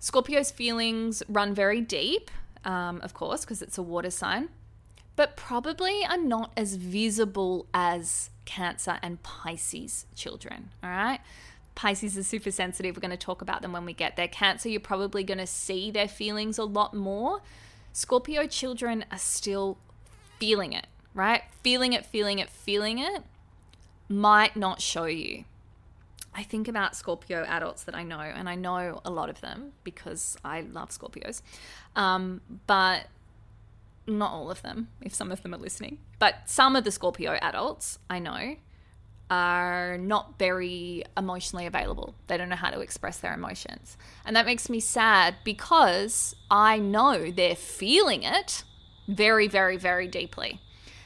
Scorpio's 0.00 0.50
feelings 0.50 1.22
run 1.28 1.54
very 1.54 1.80
deep, 1.80 2.30
um, 2.64 3.00
of 3.02 3.14
course, 3.14 3.42
because 3.42 3.62
it's 3.62 3.78
a 3.78 3.82
water 3.82 4.10
sign, 4.10 4.48
but 5.14 5.36
probably 5.36 6.02
are 6.08 6.18
not 6.18 6.50
as 6.56 6.76
visible 6.76 7.66
as 7.72 8.30
Cancer 8.46 8.98
and 9.02 9.22
Pisces 9.22 10.06
children. 10.14 10.70
All 10.82 10.90
right. 10.90 11.20
Pisces 11.74 12.18
are 12.18 12.22
super 12.22 12.50
sensitive. 12.50 12.96
We're 12.96 13.00
going 13.00 13.10
to 13.10 13.16
talk 13.16 13.42
about 13.42 13.62
them 13.62 13.72
when 13.72 13.84
we 13.84 13.92
get 13.92 14.16
there. 14.16 14.26
Cancer, 14.26 14.68
you're 14.68 14.80
probably 14.80 15.22
going 15.22 15.38
to 15.38 15.46
see 15.46 15.90
their 15.90 16.08
feelings 16.08 16.58
a 16.58 16.64
lot 16.64 16.94
more. 16.94 17.42
Scorpio 17.92 18.46
children 18.46 19.04
are 19.10 19.18
still 19.18 19.78
feeling 20.38 20.72
it, 20.72 20.86
right? 21.14 21.42
Feeling 21.62 21.92
it, 21.92 22.06
feeling 22.06 22.38
it, 22.38 22.50
feeling 22.50 22.98
it 22.98 23.22
might 24.08 24.56
not 24.56 24.80
show 24.80 25.04
you. 25.04 25.44
I 26.34 26.42
think 26.42 26.68
about 26.68 26.94
Scorpio 26.94 27.44
adults 27.44 27.84
that 27.84 27.94
I 27.94 28.02
know, 28.02 28.20
and 28.20 28.48
I 28.48 28.54
know 28.54 29.00
a 29.04 29.10
lot 29.10 29.30
of 29.30 29.40
them 29.40 29.72
because 29.82 30.36
I 30.44 30.60
love 30.60 30.90
Scorpios, 30.90 31.42
um, 31.96 32.40
but 32.66 33.06
not 34.06 34.32
all 34.32 34.50
of 34.50 34.62
them, 34.62 34.88
if 35.00 35.14
some 35.14 35.32
of 35.32 35.42
them 35.42 35.54
are 35.54 35.58
listening. 35.58 35.98
But 36.18 36.36
some 36.46 36.76
of 36.76 36.84
the 36.84 36.92
Scorpio 36.92 37.38
adults 37.42 37.98
I 38.08 38.20
know 38.20 38.56
are 39.30 39.96
not 39.98 40.38
very 40.38 41.04
emotionally 41.16 41.66
available. 41.66 42.14
They 42.26 42.36
don't 42.36 42.48
know 42.48 42.56
how 42.56 42.70
to 42.70 42.80
express 42.80 43.18
their 43.18 43.32
emotions. 43.32 43.96
And 44.24 44.34
that 44.34 44.44
makes 44.44 44.68
me 44.68 44.80
sad 44.80 45.36
because 45.44 46.34
I 46.50 46.78
know 46.78 47.30
they're 47.30 47.54
feeling 47.54 48.24
it 48.24 48.64
very, 49.06 49.46
very, 49.46 49.76
very 49.76 50.08
deeply. 50.08 50.60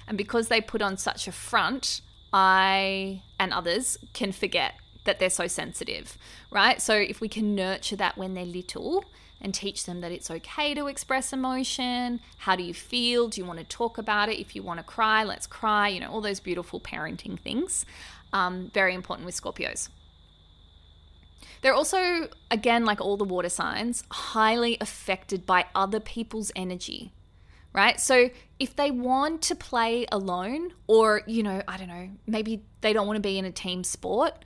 And 0.07 0.19
because 0.19 0.49
they 0.49 0.61
put 0.61 0.83
on 0.83 0.97
such 0.97 1.27
a 1.29 1.33
front, 1.33 2.01
I 2.33 3.23
and 3.39 3.53
others 3.53 3.99
can 4.13 4.33
forget 4.33 4.75
that 5.05 5.19
they're 5.19 5.31
so 5.31 5.47
sensitive, 5.47 6.19
right? 6.51 6.81
So 6.81 6.95
if 6.95 7.21
we 7.21 7.29
can 7.29 7.55
nurture 7.55 7.97
that 7.97 8.17
when 8.17 8.35
they're 8.35 8.45
little 8.45 9.05
and 9.41 9.55
teach 9.55 9.85
them 9.85 10.01
that 10.01 10.11
it's 10.11 10.31
okay 10.31 10.75
to 10.75 10.87
express 10.87 11.33
emotion, 11.33 12.21
how 12.39 12.57
do 12.57 12.63
you 12.63 12.75
feel? 12.75 13.29
Do 13.29 13.41
you 13.41 13.47
want 13.47 13.59
to 13.59 13.65
talk 13.65 13.99
about 13.99 14.29
it? 14.29 14.41
If 14.41 14.57
you 14.57 14.63
want 14.63 14.81
to 14.81 14.85
cry, 14.85 15.23
let's 15.23 15.47
cry, 15.47 15.89
you 15.89 16.01
know, 16.01 16.11
all 16.11 16.21
those 16.21 16.41
beautiful 16.41 16.81
parenting 16.81 17.39
things. 17.39 17.85
Um, 18.33 18.71
very 18.73 18.95
important 18.95 19.27
with 19.27 19.41
Scorpios. 19.41 19.91
They're 21.61 21.75
also, 21.75 22.29
again, 22.51 22.85
like 22.85 23.01
all 23.01 23.17
the 23.17 23.25
water 23.25 23.49
signs, 23.49 24.05
highly 24.11 24.77
affected 24.81 25.47
by 25.47 25.67
other 25.75 26.01
people's 26.01 26.53
energy, 26.55 27.11
right? 27.75 28.01
So 28.01 28.31
if 28.59 28.75
they 28.77 28.91
want 28.91 29.43
to 29.43 29.55
play 29.55 30.07
alone, 30.11 30.73
or, 30.87 31.23
you 31.27 31.43
know, 31.43 31.63
I 31.69 31.77
don't 31.77 31.89
know, 31.89 32.09
maybe 32.27 32.63
they 32.81 32.93
don't 32.93 33.07
want 33.07 33.17
to 33.17 33.21
be 33.21 33.37
in 33.37 33.45
a 33.45 33.51
team 33.51 33.85
sport, 33.85 34.45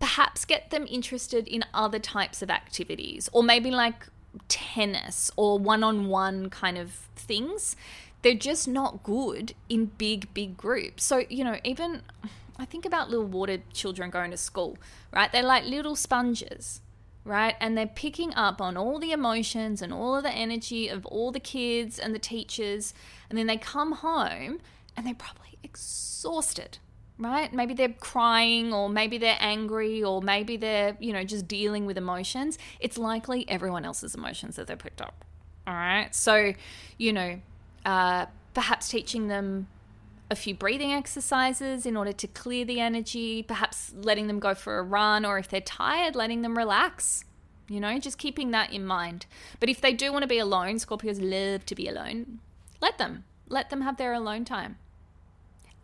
perhaps 0.00 0.44
get 0.44 0.70
them 0.70 0.86
interested 0.88 1.46
in 1.46 1.64
other 1.72 1.98
types 1.98 2.42
of 2.42 2.50
activities, 2.50 3.28
or 3.32 3.42
maybe 3.42 3.70
like 3.70 4.06
tennis 4.48 5.30
or 5.36 5.58
one 5.58 5.84
on 5.84 6.08
one 6.08 6.50
kind 6.50 6.78
of 6.78 6.92
things. 7.14 7.76
They're 8.22 8.34
just 8.34 8.66
not 8.66 9.02
good 9.02 9.54
in 9.68 9.86
big, 9.98 10.32
big 10.34 10.56
groups. 10.56 11.04
So, 11.04 11.24
you 11.28 11.44
know, 11.44 11.58
even 11.62 12.02
I 12.58 12.64
think 12.64 12.84
about 12.86 13.10
little 13.10 13.26
water 13.26 13.58
children 13.72 14.10
going 14.10 14.30
to 14.30 14.36
school, 14.36 14.78
right? 15.12 15.30
They're 15.30 15.42
like 15.42 15.64
little 15.64 15.94
sponges, 15.94 16.80
right? 17.26 17.56
And 17.60 17.76
they're 17.76 17.86
picking 17.86 18.32
up 18.34 18.60
on 18.60 18.76
all 18.76 18.98
the 18.98 19.12
emotions 19.12 19.82
and 19.82 19.92
all 19.92 20.16
of 20.16 20.22
the 20.22 20.30
energy 20.30 20.88
of 20.88 21.04
all 21.06 21.32
the 21.32 21.40
kids 21.40 21.98
and 21.98 22.14
the 22.14 22.18
teachers. 22.18 22.94
And 23.28 23.36
then 23.36 23.46
they 23.46 23.56
come 23.56 23.92
home 23.92 24.60
and 24.96 25.06
they're 25.06 25.14
probably 25.14 25.58
exhausted, 25.62 26.78
right? 27.18 27.52
Maybe 27.52 27.74
they're 27.74 27.88
crying 27.88 28.72
or 28.72 28.88
maybe 28.88 29.18
they're 29.18 29.38
angry 29.40 30.02
or 30.02 30.22
maybe 30.22 30.56
they're, 30.56 30.96
you 31.00 31.12
know, 31.12 31.24
just 31.24 31.48
dealing 31.48 31.84
with 31.84 31.98
emotions. 31.98 32.58
It's 32.78 32.96
likely 32.96 33.48
everyone 33.50 33.84
else's 33.84 34.14
emotions 34.14 34.56
that 34.56 34.68
they 34.68 34.76
picked 34.76 35.02
up. 35.02 35.24
All 35.66 35.74
right. 35.74 36.14
So, 36.14 36.54
you 36.96 37.12
know, 37.12 37.40
uh, 37.84 38.26
perhaps 38.54 38.88
teaching 38.88 39.26
them 39.26 39.66
a 40.30 40.36
few 40.36 40.54
breathing 40.54 40.92
exercises 40.92 41.86
in 41.86 41.96
order 41.96 42.12
to 42.12 42.26
clear 42.26 42.64
the 42.64 42.80
energy, 42.80 43.42
perhaps 43.42 43.92
letting 43.96 44.26
them 44.26 44.40
go 44.40 44.54
for 44.54 44.78
a 44.78 44.82
run, 44.82 45.24
or 45.24 45.38
if 45.38 45.48
they're 45.48 45.60
tired, 45.60 46.16
letting 46.16 46.42
them 46.42 46.56
relax. 46.56 47.24
You 47.68 47.80
know, 47.80 47.98
just 47.98 48.18
keeping 48.18 48.50
that 48.52 48.72
in 48.72 48.86
mind. 48.86 49.26
But 49.60 49.68
if 49.68 49.80
they 49.80 49.92
do 49.92 50.12
want 50.12 50.22
to 50.22 50.28
be 50.28 50.38
alone, 50.38 50.76
Scorpios 50.76 51.18
love 51.20 51.64
to 51.66 51.74
be 51.74 51.88
alone, 51.88 52.40
let 52.80 52.98
them. 52.98 53.24
Let 53.48 53.70
them 53.70 53.82
have 53.82 53.96
their 53.96 54.12
alone 54.12 54.44
time. 54.44 54.76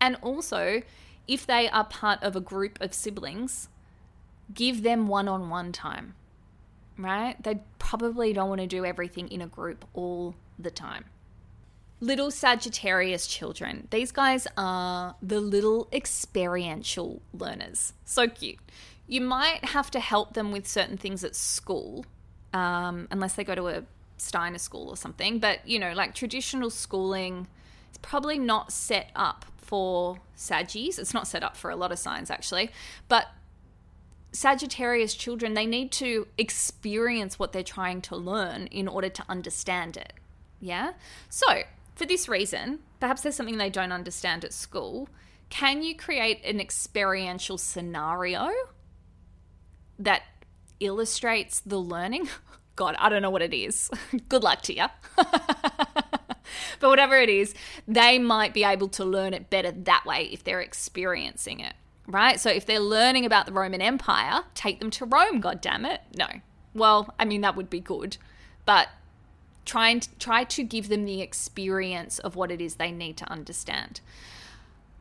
And 0.01 0.17
also, 0.21 0.81
if 1.27 1.47
they 1.47 1.69
are 1.69 1.85
part 1.85 2.21
of 2.21 2.35
a 2.35 2.41
group 2.41 2.77
of 2.81 2.93
siblings, 2.93 3.69
give 4.53 4.83
them 4.83 5.07
one 5.07 5.29
on 5.29 5.49
one 5.49 5.71
time, 5.71 6.15
right? 6.97 7.41
They 7.41 7.61
probably 7.79 8.33
don't 8.33 8.49
want 8.49 8.59
to 8.59 8.67
do 8.67 8.83
everything 8.83 9.29
in 9.29 9.41
a 9.41 9.47
group 9.47 9.85
all 9.93 10.35
the 10.59 10.71
time 10.71 11.05
little 12.03 12.29
Sagittarius 12.31 13.25
children. 13.27 13.87
These 13.89 14.11
guys 14.11 14.45
are 14.57 15.15
the 15.21 15.39
little 15.39 15.87
experiential 15.93 17.21
learners. 17.33 17.93
So 18.03 18.27
cute. 18.27 18.59
You 19.07 19.21
might 19.21 19.65
have 19.65 19.89
to 19.91 19.99
help 19.99 20.33
them 20.33 20.51
with 20.51 20.67
certain 20.67 20.97
things 20.97 21.23
at 21.23 21.35
school, 21.35 22.05
um, 22.51 23.07
unless 23.09 23.33
they 23.33 23.43
go 23.43 23.55
to 23.55 23.67
a 23.69 23.83
Steiner 24.17 24.57
school 24.57 24.89
or 24.89 24.97
something. 24.97 25.39
But, 25.39 25.65
you 25.67 25.79
know, 25.79 25.93
like 25.93 26.13
traditional 26.13 26.69
schooling 26.69 27.47
is 27.91 27.97
probably 27.99 28.37
not 28.37 28.71
set 28.71 29.09
up 29.15 29.45
for 29.57 30.19
Saggies. 30.37 30.99
It's 30.99 31.13
not 31.13 31.27
set 31.27 31.41
up 31.41 31.55
for 31.55 31.71
a 31.71 31.75
lot 31.75 31.91
of 31.91 31.99
signs, 31.99 32.29
actually. 32.29 32.69
But 33.07 33.27
Sagittarius 34.33 35.13
children, 35.13 35.53
they 35.53 35.65
need 35.65 35.91
to 35.93 36.27
experience 36.37 37.39
what 37.39 37.53
they're 37.53 37.63
trying 37.63 38.01
to 38.01 38.15
learn 38.15 38.67
in 38.67 38.87
order 38.87 39.09
to 39.09 39.23
understand 39.29 39.95
it. 39.95 40.13
Yeah? 40.59 40.93
So, 41.29 41.63
for 41.95 42.05
this 42.05 42.27
reason, 42.27 42.79
perhaps 42.99 43.21
there's 43.21 43.35
something 43.35 43.57
they 43.57 43.69
don't 43.69 43.91
understand 43.91 44.43
at 44.43 44.53
school. 44.53 45.09
Can 45.49 45.83
you 45.83 45.95
create 45.95 46.43
an 46.43 46.59
experiential 46.59 47.57
scenario 47.57 48.49
that 49.99 50.23
illustrates 50.79 51.59
the 51.59 51.77
learning? 51.77 52.29
God, 52.75 52.95
I 52.97 53.09
don't 53.09 53.21
know 53.21 53.29
what 53.29 53.43
it 53.43 53.53
is. 53.53 53.91
Good 54.29 54.43
luck 54.43 54.61
to 54.63 54.75
you. 54.75 54.85
but 55.15 56.09
whatever 56.81 57.17
it 57.17 57.29
is, 57.29 57.53
they 57.87 58.17
might 58.17 58.53
be 58.53 58.63
able 58.63 58.89
to 58.89 59.05
learn 59.05 59.33
it 59.33 59.51
better 59.51 59.71
that 59.71 60.05
way 60.05 60.29
if 60.31 60.43
they're 60.43 60.61
experiencing 60.61 61.59
it, 61.59 61.73
right? 62.07 62.39
So 62.39 62.49
if 62.49 62.65
they're 62.65 62.79
learning 62.79 63.25
about 63.25 63.45
the 63.45 63.53
Roman 63.53 63.81
Empire, 63.81 64.43
take 64.55 64.79
them 64.79 64.89
to 64.91 65.05
Rome, 65.05 65.39
god 65.39 65.61
damn 65.61 65.85
it. 65.85 66.01
No. 66.17 66.27
Well, 66.73 67.13
I 67.19 67.25
mean 67.25 67.41
that 67.41 67.55
would 67.55 67.69
be 67.69 67.79
good. 67.79 68.17
But 68.65 68.87
try 69.65 69.89
and 69.89 70.07
try 70.19 70.43
to 70.43 70.63
give 70.63 70.89
them 70.89 71.05
the 71.05 71.21
experience 71.21 72.19
of 72.19 72.35
what 72.35 72.51
it 72.51 72.61
is 72.61 72.75
they 72.75 72.91
need 72.91 73.17
to 73.17 73.31
understand. 73.31 74.01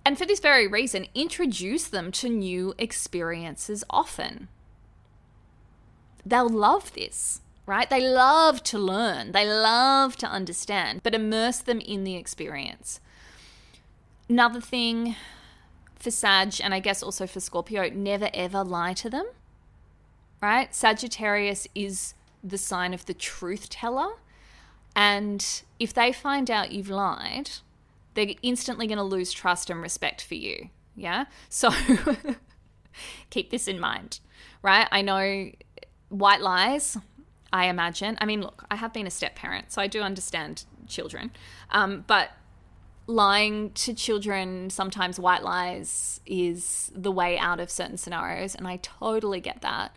And 0.04 0.18
for 0.18 0.26
this 0.26 0.40
very 0.40 0.66
reason, 0.66 1.06
introduce 1.14 1.84
them 1.84 2.10
to 2.12 2.28
new 2.28 2.74
experiences 2.78 3.84
often. 3.88 4.48
They'll 6.26 6.48
love 6.48 6.92
this, 6.94 7.40
right? 7.66 7.88
They 7.88 8.00
love 8.00 8.62
to 8.64 8.78
learn, 8.78 9.32
they 9.32 9.46
love 9.46 10.16
to 10.16 10.26
understand, 10.26 11.02
but 11.02 11.14
immerse 11.14 11.58
them 11.58 11.80
in 11.80 12.04
the 12.04 12.16
experience. 12.16 13.00
Another 14.28 14.60
thing 14.60 15.16
for 15.96 16.10
Sag, 16.10 16.60
and 16.62 16.74
I 16.74 16.80
guess 16.80 17.02
also 17.02 17.26
for 17.26 17.40
Scorpio, 17.40 17.88
never 17.90 18.28
ever 18.34 18.64
lie 18.64 18.94
to 18.94 19.10
them, 19.10 19.26
right? 20.40 20.74
Sagittarius 20.74 21.68
is 21.74 22.14
the 22.42 22.58
sign 22.58 22.92
of 22.92 23.06
the 23.06 23.14
truth 23.14 23.68
teller. 23.68 24.14
And 24.94 25.62
if 25.78 25.92
they 25.92 26.12
find 26.12 26.50
out 26.50 26.72
you've 26.72 26.90
lied, 26.90 27.50
they're 28.14 28.34
instantly 28.42 28.86
going 28.86 28.98
to 28.98 29.04
lose 29.04 29.32
trust 29.32 29.70
and 29.70 29.80
respect 29.80 30.22
for 30.22 30.34
you. 30.34 30.68
Yeah. 30.96 31.24
So 31.48 31.70
keep 33.30 33.50
this 33.50 33.68
in 33.68 33.80
mind, 33.80 34.20
right? 34.62 34.86
I 34.92 35.00
know 35.00 35.50
white 36.10 36.42
lies, 36.42 36.98
I 37.52 37.66
imagine. 37.66 38.18
I 38.20 38.26
mean, 38.26 38.42
look, 38.42 38.64
I 38.70 38.76
have 38.76 38.92
been 38.92 39.06
a 39.06 39.10
step 39.10 39.34
parent, 39.34 39.72
so 39.72 39.80
I 39.80 39.86
do 39.86 40.02
understand 40.02 40.64
children. 40.86 41.30
Um, 41.70 42.04
but 42.06 42.30
lying 43.06 43.70
to 43.70 43.94
children, 43.94 44.70
sometimes 44.70 45.18
white 45.18 45.42
lies, 45.42 46.20
is 46.26 46.92
the 46.94 47.10
way 47.10 47.38
out 47.38 47.60
of 47.60 47.70
certain 47.70 47.96
scenarios. 47.96 48.54
And 48.54 48.68
I 48.68 48.76
totally 48.76 49.40
get 49.40 49.62
that. 49.62 49.94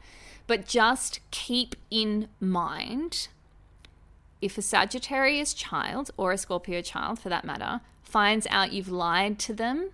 But 0.47 0.65
just 0.67 1.19
keep 1.31 1.75
in 1.89 2.27
mind 2.39 3.27
if 4.45 4.59
a 4.59 4.61
Sagittarius 4.61 5.55
child, 5.55 6.11
or 6.17 6.31
a 6.31 6.37
Scorpio 6.37 6.83
child 6.83 7.17
for 7.17 7.29
that 7.29 7.45
matter, 7.45 7.81
finds 8.03 8.45
out 8.51 8.71
you've 8.71 8.91
lied 8.91 9.39
to 9.39 9.53
them, 9.53 9.89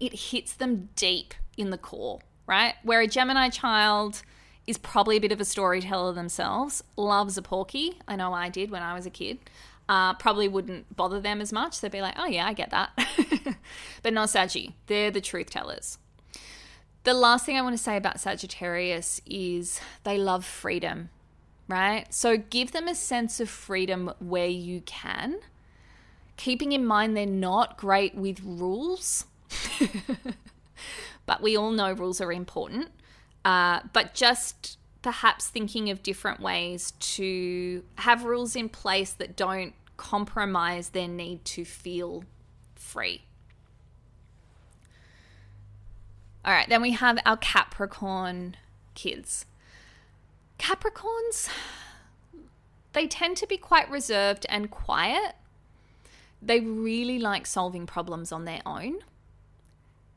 it 0.00 0.12
hits 0.12 0.52
them 0.52 0.88
deep 0.96 1.32
in 1.56 1.70
the 1.70 1.78
core, 1.78 2.18
right? 2.48 2.74
Where 2.82 3.00
a 3.00 3.06
Gemini 3.06 3.48
child 3.50 4.22
is 4.66 4.78
probably 4.78 5.16
a 5.16 5.20
bit 5.20 5.30
of 5.30 5.40
a 5.40 5.44
storyteller 5.44 6.12
themselves, 6.12 6.82
loves 6.96 7.38
a 7.38 7.42
porky. 7.42 8.00
I 8.08 8.16
know 8.16 8.32
I 8.32 8.48
did 8.48 8.72
when 8.72 8.82
I 8.82 8.94
was 8.94 9.06
a 9.06 9.10
kid. 9.10 9.38
Uh, 9.88 10.14
probably 10.14 10.48
wouldn't 10.48 10.96
bother 10.96 11.20
them 11.20 11.40
as 11.40 11.52
much. 11.52 11.80
They'd 11.80 11.92
be 11.92 12.02
like, 12.02 12.16
oh, 12.18 12.26
yeah, 12.26 12.48
I 12.48 12.52
get 12.52 12.70
that. 12.70 12.90
but 14.02 14.12
not 14.12 14.28
Saggy. 14.28 14.74
They're 14.88 15.12
the 15.12 15.20
truth 15.20 15.50
tellers. 15.50 15.98
The 17.04 17.14
last 17.14 17.46
thing 17.46 17.56
I 17.56 17.62
want 17.62 17.76
to 17.76 17.82
say 17.82 17.96
about 17.96 18.18
Sagittarius 18.18 19.20
is 19.24 19.80
they 20.02 20.18
love 20.18 20.44
freedom, 20.44 21.10
right? 21.68 22.12
So 22.12 22.36
give 22.36 22.72
them 22.72 22.88
a 22.88 22.94
sense 22.94 23.40
of 23.40 23.48
freedom 23.48 24.12
where 24.18 24.48
you 24.48 24.80
can, 24.82 25.38
keeping 26.36 26.72
in 26.72 26.84
mind 26.84 27.16
they're 27.16 27.26
not 27.26 27.76
great 27.76 28.14
with 28.14 28.40
rules. 28.42 29.26
but 31.26 31.42
we 31.42 31.56
all 31.56 31.70
know 31.70 31.92
rules 31.92 32.20
are 32.20 32.32
important. 32.32 32.90
Uh, 33.44 33.80
but 33.92 34.14
just 34.14 34.78
perhaps 35.02 35.48
thinking 35.48 35.88
of 35.88 36.02
different 36.02 36.40
ways 36.40 36.92
to 36.98 37.84
have 37.98 38.24
rules 38.24 38.56
in 38.56 38.68
place 38.68 39.12
that 39.12 39.36
don't 39.36 39.72
compromise 39.96 40.90
their 40.90 41.08
need 41.08 41.44
to 41.44 41.64
feel 41.64 42.24
free. 42.74 43.22
All 46.44 46.52
right, 46.52 46.68
then 46.68 46.82
we 46.82 46.92
have 46.92 47.18
our 47.24 47.36
Capricorn 47.36 48.56
kids. 48.94 49.46
Capricorns, 50.58 51.48
they 52.92 53.06
tend 53.06 53.36
to 53.38 53.46
be 53.46 53.56
quite 53.56 53.90
reserved 53.90 54.46
and 54.48 54.70
quiet. 54.70 55.34
They 56.40 56.60
really 56.60 57.18
like 57.18 57.46
solving 57.46 57.86
problems 57.86 58.32
on 58.32 58.44
their 58.44 58.60
own. 58.64 58.98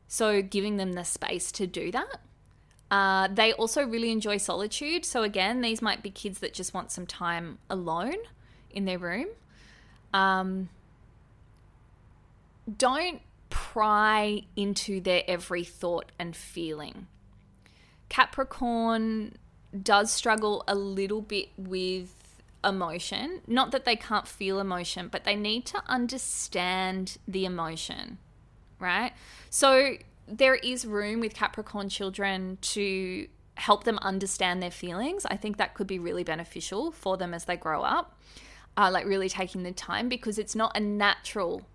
So, 0.08 0.42
giving 0.42 0.76
them 0.76 0.94
the 0.94 1.04
space 1.04 1.52
to 1.52 1.66
do 1.66 1.92
that. 1.92 2.20
Uh, 2.90 3.28
they 3.28 3.52
also 3.52 3.86
really 3.86 4.10
enjoy 4.10 4.38
solitude. 4.38 5.04
So, 5.04 5.22
again, 5.22 5.60
these 5.60 5.80
might 5.80 6.02
be 6.02 6.10
kids 6.10 6.40
that 6.40 6.52
just 6.52 6.74
want 6.74 6.90
some 6.90 7.06
time 7.06 7.58
alone 7.68 8.16
in 8.70 8.86
their 8.86 8.98
room. 8.98 9.26
Um, 10.12 10.68
don't 12.76 13.20
pry 13.50 14.42
into 14.56 15.00
their 15.00 15.22
every 15.28 15.64
thought 15.64 16.10
and 16.18 16.34
feeling. 16.34 17.06
Capricorn 18.08 19.36
does 19.82 20.10
struggle 20.10 20.64
a 20.66 20.74
little 20.74 21.20
bit 21.20 21.48
with 21.56 22.14
emotion. 22.64 23.40
Not 23.46 23.70
that 23.72 23.84
they 23.84 23.96
can't 23.96 24.26
feel 24.26 24.58
emotion, 24.58 25.08
but 25.08 25.24
they 25.24 25.36
need 25.36 25.64
to 25.66 25.82
understand 25.86 27.18
the 27.26 27.44
emotion, 27.44 28.18
right? 28.78 29.12
So 29.48 29.96
there 30.26 30.56
is 30.56 30.86
room 30.86 31.20
with 31.20 31.34
Capricorn 31.34 31.88
children 31.88 32.58
to 32.60 33.26
help 33.54 33.84
them 33.84 33.98
understand 33.98 34.62
their 34.62 34.70
feelings. 34.70 35.26
I 35.26 35.36
think 35.36 35.56
that 35.58 35.74
could 35.74 35.86
be 35.86 35.98
really 35.98 36.24
beneficial 36.24 36.90
for 36.90 37.16
them 37.16 37.34
as 37.34 37.44
they 37.44 37.56
grow 37.56 37.82
up. 37.82 38.16
Uh, 38.76 38.88
like 38.90 39.04
really 39.04 39.28
taking 39.28 39.64
the 39.64 39.72
time 39.72 40.08
because 40.08 40.38
it's 40.38 40.54
not 40.54 40.74
a 40.76 40.80
natural 40.80 41.66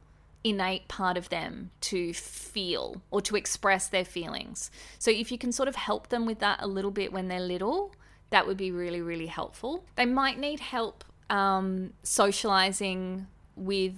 innate 0.45 0.87
part 0.87 1.17
of 1.17 1.29
them 1.29 1.71
to 1.81 2.13
feel 2.13 3.01
or 3.09 3.19
to 3.19 3.35
express 3.35 3.87
their 3.87 4.05
feelings. 4.05 4.69
So 4.99 5.09
if 5.09 5.31
you 5.31 5.39
can 5.39 5.51
sort 5.51 5.67
of 5.67 5.75
help 5.75 6.09
them 6.09 6.27
with 6.27 6.37
that 6.39 6.59
a 6.61 6.67
little 6.67 6.91
bit 6.91 7.11
when 7.11 7.27
they're 7.27 7.39
little, 7.39 7.95
that 8.29 8.45
would 8.45 8.55
be 8.55 8.71
really, 8.71 9.01
really 9.01 9.25
helpful. 9.25 9.85
They 9.95 10.05
might 10.05 10.37
need 10.37 10.59
help 10.59 11.03
um, 11.31 11.93
socializing 12.03 13.25
with 13.55 13.95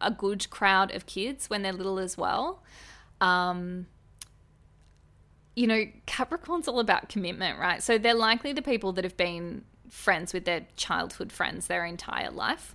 a 0.00 0.10
good 0.10 0.50
crowd 0.50 0.92
of 0.92 1.06
kids 1.06 1.48
when 1.48 1.62
they're 1.62 1.72
little 1.72 2.00
as 2.00 2.18
well. 2.18 2.60
Um, 3.20 3.86
you 5.54 5.68
know, 5.68 5.84
Capricorn's 6.06 6.66
all 6.66 6.80
about 6.80 7.08
commitment, 7.08 7.56
right? 7.60 7.80
So 7.80 7.98
they're 7.98 8.14
likely 8.14 8.52
the 8.52 8.62
people 8.62 8.92
that 8.94 9.04
have 9.04 9.16
been 9.16 9.64
friends 9.88 10.32
with 10.32 10.44
their 10.44 10.66
childhood 10.74 11.30
friends 11.30 11.68
their 11.68 11.84
entire 11.84 12.32
life. 12.32 12.74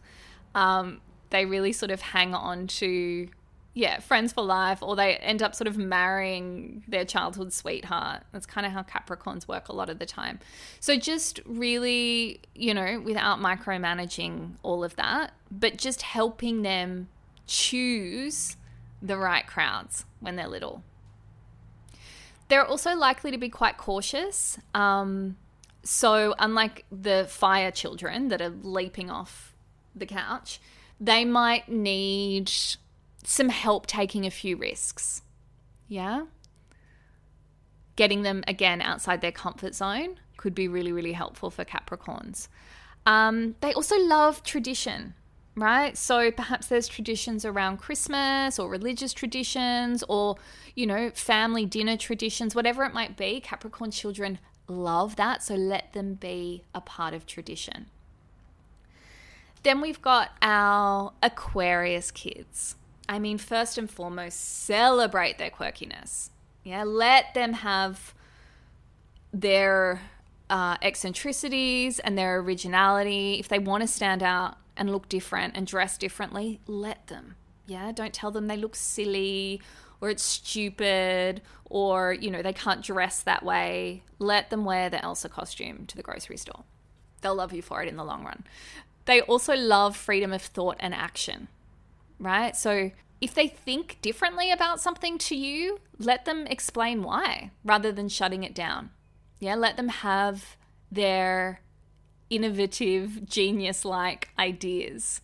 Um, 0.55 1.01
they 1.29 1.45
really 1.45 1.71
sort 1.71 1.91
of 1.91 2.01
hang 2.01 2.33
on 2.33 2.67
to, 2.67 3.27
yeah, 3.73 3.99
friends 3.99 4.33
for 4.33 4.43
life, 4.43 4.81
or 4.81 4.95
they 4.95 5.15
end 5.17 5.41
up 5.41 5.55
sort 5.55 5.67
of 5.67 5.77
marrying 5.77 6.83
their 6.87 7.05
childhood 7.05 7.53
sweetheart. 7.53 8.23
That's 8.31 8.45
kind 8.45 8.65
of 8.65 8.73
how 8.73 8.83
Capricorns 8.83 9.47
work 9.47 9.69
a 9.69 9.73
lot 9.73 9.89
of 9.89 9.99
the 9.99 10.05
time. 10.05 10.39
So 10.79 10.97
just 10.97 11.39
really, 11.45 12.41
you 12.55 12.73
know, 12.73 13.01
without 13.03 13.39
micromanaging 13.39 14.55
all 14.63 14.83
of 14.83 14.95
that, 14.95 15.33
but 15.51 15.77
just 15.77 16.01
helping 16.01 16.61
them 16.61 17.07
choose 17.45 18.57
the 19.01 19.17
right 19.17 19.45
crowds 19.45 20.05
when 20.19 20.35
they're 20.35 20.47
little. 20.47 20.83
They're 22.49 22.65
also 22.65 22.95
likely 22.95 23.31
to 23.31 23.37
be 23.37 23.49
quite 23.49 23.77
cautious. 23.77 24.57
Um, 24.73 25.37
so, 25.83 26.35
unlike 26.39 26.85
the 26.91 27.25
fire 27.29 27.71
children 27.71 28.29
that 28.29 28.41
are 28.41 28.49
leaping 28.49 29.09
off 29.09 29.53
the 29.95 30.05
couch, 30.05 30.59
they 30.99 31.25
might 31.25 31.69
need 31.69 32.51
some 33.23 33.49
help 33.49 33.85
taking 33.87 34.25
a 34.25 34.31
few 34.31 34.57
risks. 34.57 35.21
Yeah? 35.87 36.25
Getting 37.95 38.21
them 38.21 38.43
again 38.47 38.81
outside 38.81 39.21
their 39.21 39.31
comfort 39.31 39.75
zone 39.75 40.19
could 40.37 40.53
be 40.53 40.67
really, 40.67 40.91
really 40.91 41.13
helpful 41.13 41.49
for 41.49 41.65
Capricorns. 41.65 42.47
Um, 43.05 43.55
they 43.61 43.73
also 43.73 43.97
love 43.97 44.43
tradition 44.43 45.13
right? 45.57 45.97
So 45.97 46.31
perhaps 46.31 46.67
there's 46.67 46.87
traditions 46.87 47.43
around 47.43 47.77
Christmas 47.77 48.59
or 48.59 48.69
religious 48.69 49.11
traditions 49.11 50.03
or, 50.07 50.35
you 50.75 50.85
know, 50.85 51.09
family 51.13 51.65
dinner 51.65 51.97
traditions, 51.97 52.55
whatever 52.55 52.83
it 52.83 52.93
might 52.93 53.17
be. 53.17 53.41
Capricorn 53.41 53.91
children 53.91 54.39
love 54.67 55.15
that. 55.15 55.41
So 55.41 55.55
let 55.55 55.93
them 55.93 56.13
be 56.13 56.63
a 56.75 56.81
part 56.81 57.13
of 57.13 57.25
tradition. 57.25 57.87
Then 59.63 59.81
we've 59.81 60.01
got 60.01 60.31
our 60.41 61.13
Aquarius 61.21 62.11
kids. 62.11 62.75
I 63.09 63.19
mean, 63.19 63.37
first 63.37 63.77
and 63.77 63.89
foremost, 63.89 64.39
celebrate 64.65 65.37
their 65.37 65.49
quirkiness. 65.49 66.29
Yeah, 66.63 66.83
let 66.83 67.33
them 67.33 67.53
have 67.53 68.13
their 69.33 70.01
uh, 70.49 70.77
eccentricities 70.81 71.99
and 71.99 72.17
their 72.17 72.39
originality. 72.39 73.35
If 73.39 73.47
they 73.47 73.59
want 73.59 73.81
to 73.81 73.87
stand 73.87 74.23
out, 74.23 74.57
and 74.77 74.91
look 74.91 75.09
different 75.09 75.57
and 75.57 75.67
dress 75.67 75.97
differently, 75.97 76.59
let 76.67 77.07
them. 77.07 77.35
Yeah, 77.65 77.91
don't 77.91 78.13
tell 78.13 78.31
them 78.31 78.47
they 78.47 78.55
look 78.55 78.75
silly 78.75 79.61
or 79.99 80.09
it's 80.09 80.23
stupid 80.23 81.41
or, 81.65 82.13
you 82.13 82.31
know, 82.31 82.41
they 82.41 82.53
can't 82.53 82.83
dress 82.83 83.21
that 83.23 83.43
way. 83.43 84.03
Let 84.19 84.49
them 84.49 84.63
wear 84.63 84.89
the 84.89 85.03
Elsa 85.03 85.27
costume 85.27 85.85
to 85.87 85.97
the 85.97 86.03
grocery 86.03 86.37
store. 86.37 86.63
They'll 87.21 87.35
love 87.35 87.51
you 87.51 87.61
for 87.61 87.81
it 87.81 87.89
in 87.89 87.97
the 87.97 88.05
long 88.05 88.23
run. 88.23 88.45
They 89.07 89.21
also 89.21 89.55
love 89.55 89.95
freedom 89.95 90.33
of 90.33 90.41
thought 90.41 90.75
and 90.79 90.93
action, 90.93 91.47
right? 92.19 92.55
So 92.55 92.91
if 93.21 93.33
they 93.33 93.47
think 93.47 93.97
differently 94.01 94.51
about 94.51 94.81
something 94.81 95.17
to 95.19 95.35
you, 95.35 95.79
let 95.97 96.25
them 96.25 96.45
explain 96.45 97.01
why 97.01 97.51
rather 97.63 97.91
than 97.91 98.09
shutting 98.09 98.43
it 98.43 98.53
down. 98.53 98.91
Yeah, 99.39 99.55
let 99.55 99.77
them 99.77 99.87
have 99.87 100.57
their 100.91 101.61
innovative, 102.29 103.25
genius 103.25 103.85
like 103.85 104.29
ideas. 104.37 105.21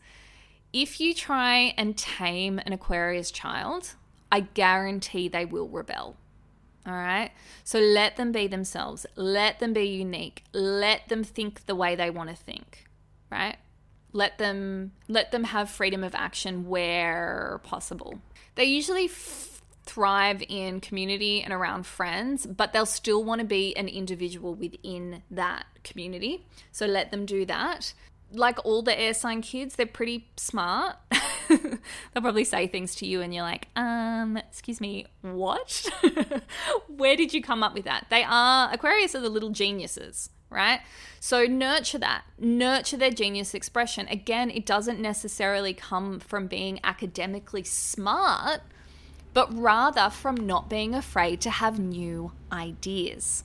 If 0.71 1.01
you 1.01 1.13
try 1.13 1.73
and 1.77 1.97
tame 1.97 2.59
an 2.65 2.71
Aquarius 2.71 3.31
child, 3.31 3.95
I 4.31 4.39
guarantee 4.39 5.27
they 5.27 5.45
will 5.45 5.67
rebel. 5.67 6.15
All 6.87 6.93
right. 6.93 7.31
So 7.65 7.79
let 7.79 8.15
them 8.15 8.31
be 8.31 8.47
themselves. 8.47 9.05
Let 9.15 9.59
them 9.59 9.73
be 9.73 9.83
unique. 9.83 10.43
Let 10.53 11.09
them 11.09 11.23
think 11.23 11.65
the 11.65 11.75
way 11.75 11.95
they 11.95 12.09
want 12.09 12.29
to 12.29 12.35
think. 12.35 12.85
Right? 13.29 13.57
Let 14.13 14.37
them 14.37 14.91
let 15.07 15.31
them 15.31 15.43
have 15.45 15.69
freedom 15.69 16.03
of 16.03 16.15
action 16.15 16.67
where 16.67 17.59
possible. 17.63 18.19
They 18.55 18.65
usually 18.65 19.05
f- 19.05 19.61
thrive 19.85 20.43
in 20.47 20.79
community 20.79 21.41
and 21.41 21.53
around 21.53 21.85
friends, 21.85 22.45
but 22.45 22.73
they'll 22.73 22.85
still 22.85 23.23
want 23.23 23.39
to 23.39 23.45
be 23.45 23.75
an 23.75 23.87
individual 23.87 24.55
within 24.55 25.23
that 25.29 25.65
community. 25.83 26.45
So 26.71 26.85
let 26.85 27.11
them 27.11 27.25
do 27.25 27.45
that. 27.45 27.93
Like 28.31 28.63
all 28.65 28.81
the 28.81 28.99
air 28.99 29.13
sign 29.13 29.41
kids, 29.41 29.75
they're 29.75 29.85
pretty 29.85 30.27
smart. 30.37 30.95
they'll 31.49 31.79
probably 32.21 32.45
say 32.45 32.67
things 32.67 32.95
to 32.95 33.05
you 33.05 33.21
and 33.21 33.33
you're 33.33 33.43
like, 33.43 33.67
um, 33.75 34.37
excuse 34.37 34.81
me, 34.81 35.05
what? 35.21 35.87
Where 36.87 37.15
did 37.15 37.33
you 37.33 37.41
come 37.41 37.61
up 37.61 37.73
with 37.73 37.85
that? 37.85 38.07
They 38.09 38.23
are, 38.23 38.71
Aquarius 38.71 39.13
are 39.15 39.19
the 39.21 39.29
little 39.29 39.51
geniuses, 39.51 40.29
right? 40.53 40.81
So 41.19 41.45
nurture 41.45 41.97
that, 41.99 42.23
nurture 42.37 42.97
their 42.97 43.11
genius 43.11 43.53
expression. 43.53 44.07
Again, 44.07 44.49
it 44.49 44.65
doesn't 44.65 44.99
necessarily 44.99 45.73
come 45.73 46.19
from 46.19 46.47
being 46.47 46.79
academically 46.83 47.63
smart 47.63 48.61
but 49.33 49.53
rather 49.53 50.09
from 50.09 50.35
not 50.35 50.69
being 50.69 50.93
afraid 50.93 51.41
to 51.41 51.49
have 51.49 51.79
new 51.79 52.31
ideas. 52.51 53.43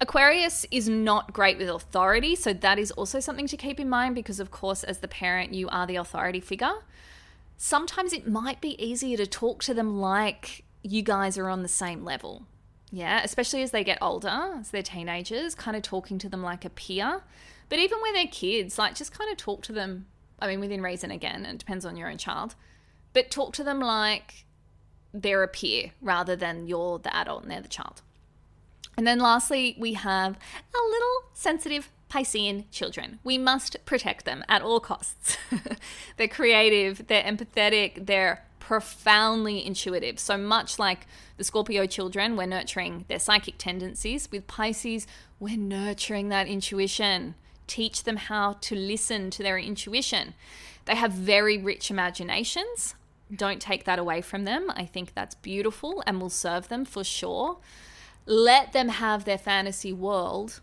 Aquarius 0.00 0.66
is 0.70 0.88
not 0.88 1.32
great 1.32 1.58
with 1.58 1.68
authority, 1.68 2.34
so 2.34 2.52
that 2.52 2.78
is 2.78 2.90
also 2.92 3.20
something 3.20 3.46
to 3.46 3.56
keep 3.56 3.78
in 3.78 3.88
mind 3.88 4.14
because, 4.14 4.40
of 4.40 4.50
course, 4.50 4.84
as 4.84 4.98
the 4.98 5.08
parent, 5.08 5.54
you 5.54 5.68
are 5.68 5.86
the 5.86 5.96
authority 5.96 6.40
figure. 6.40 6.74
Sometimes 7.56 8.12
it 8.12 8.28
might 8.28 8.60
be 8.60 8.82
easier 8.84 9.16
to 9.16 9.26
talk 9.26 9.62
to 9.64 9.74
them 9.74 10.00
like 10.00 10.64
you 10.82 11.02
guys 11.02 11.38
are 11.38 11.48
on 11.48 11.62
the 11.62 11.68
same 11.68 12.04
level. 12.04 12.46
Yeah, 12.94 13.22
especially 13.24 13.62
as 13.62 13.72
they 13.72 13.82
get 13.82 13.98
older, 14.00 14.52
as 14.56 14.70
they're 14.70 14.80
teenagers, 14.80 15.56
kind 15.56 15.76
of 15.76 15.82
talking 15.82 16.16
to 16.18 16.28
them 16.28 16.44
like 16.44 16.64
a 16.64 16.70
peer. 16.70 17.22
But 17.68 17.80
even 17.80 18.00
when 18.00 18.14
they're 18.14 18.28
kids, 18.28 18.78
like 18.78 18.94
just 18.94 19.12
kind 19.12 19.32
of 19.32 19.36
talk 19.36 19.62
to 19.62 19.72
them, 19.72 20.06
I 20.38 20.46
mean, 20.46 20.60
within 20.60 20.80
reason 20.80 21.10
again, 21.10 21.44
it 21.44 21.58
depends 21.58 21.84
on 21.84 21.96
your 21.96 22.08
own 22.08 22.18
child, 22.18 22.54
but 23.12 23.32
talk 23.32 23.52
to 23.54 23.64
them 23.64 23.80
like 23.80 24.44
they're 25.12 25.42
a 25.42 25.48
peer 25.48 25.90
rather 26.00 26.36
than 26.36 26.68
you're 26.68 27.00
the 27.00 27.14
adult 27.16 27.42
and 27.42 27.50
they're 27.50 27.60
the 27.60 27.66
child. 27.66 28.02
And 28.96 29.04
then 29.04 29.18
lastly, 29.18 29.74
we 29.76 29.94
have 29.94 30.38
our 30.72 30.88
little 30.88 31.30
sensitive 31.32 31.90
Piscean 32.08 32.70
children. 32.70 33.18
We 33.24 33.38
must 33.38 33.84
protect 33.84 34.24
them 34.24 34.44
at 34.48 34.62
all 34.62 34.78
costs. 34.78 35.36
they're 36.16 36.28
creative, 36.28 37.08
they're 37.08 37.24
empathetic, 37.24 38.06
they're 38.06 38.44
profoundly 38.66 39.64
intuitive. 39.64 40.18
So 40.18 40.38
much 40.38 40.78
like 40.78 41.06
the 41.36 41.44
Scorpio 41.44 41.84
children, 41.84 42.34
we're 42.34 42.46
nurturing 42.46 43.04
their 43.08 43.18
psychic 43.18 43.58
tendencies. 43.58 44.28
With 44.32 44.46
Pisces, 44.46 45.06
we're 45.38 45.58
nurturing 45.58 46.30
that 46.30 46.46
intuition. 46.46 47.34
Teach 47.66 48.04
them 48.04 48.16
how 48.16 48.54
to 48.62 48.74
listen 48.74 49.30
to 49.30 49.42
their 49.42 49.58
intuition. 49.58 50.32
They 50.86 50.94
have 50.94 51.12
very 51.12 51.58
rich 51.58 51.90
imaginations. 51.90 52.94
Don't 53.34 53.60
take 53.60 53.84
that 53.84 53.98
away 53.98 54.22
from 54.22 54.44
them. 54.44 54.70
I 54.74 54.86
think 54.86 55.12
that's 55.12 55.34
beautiful 55.34 56.02
and 56.06 56.18
will 56.18 56.30
serve 56.30 56.68
them 56.68 56.86
for 56.86 57.04
sure. 57.04 57.58
Let 58.24 58.72
them 58.72 58.88
have 58.88 59.26
their 59.26 59.38
fantasy 59.38 59.92
world 59.92 60.60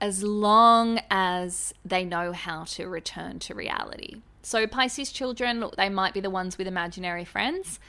as 0.00 0.22
long 0.22 1.00
as 1.10 1.74
they 1.84 2.04
know 2.04 2.32
how 2.32 2.64
to 2.64 2.88
return 2.88 3.40
to 3.40 3.54
reality. 3.54 4.22
So, 4.46 4.64
Pisces 4.68 5.10
children, 5.10 5.64
they 5.76 5.88
might 5.88 6.14
be 6.14 6.20
the 6.20 6.30
ones 6.30 6.56
with 6.56 6.68
imaginary 6.68 7.24
friends. 7.24 7.80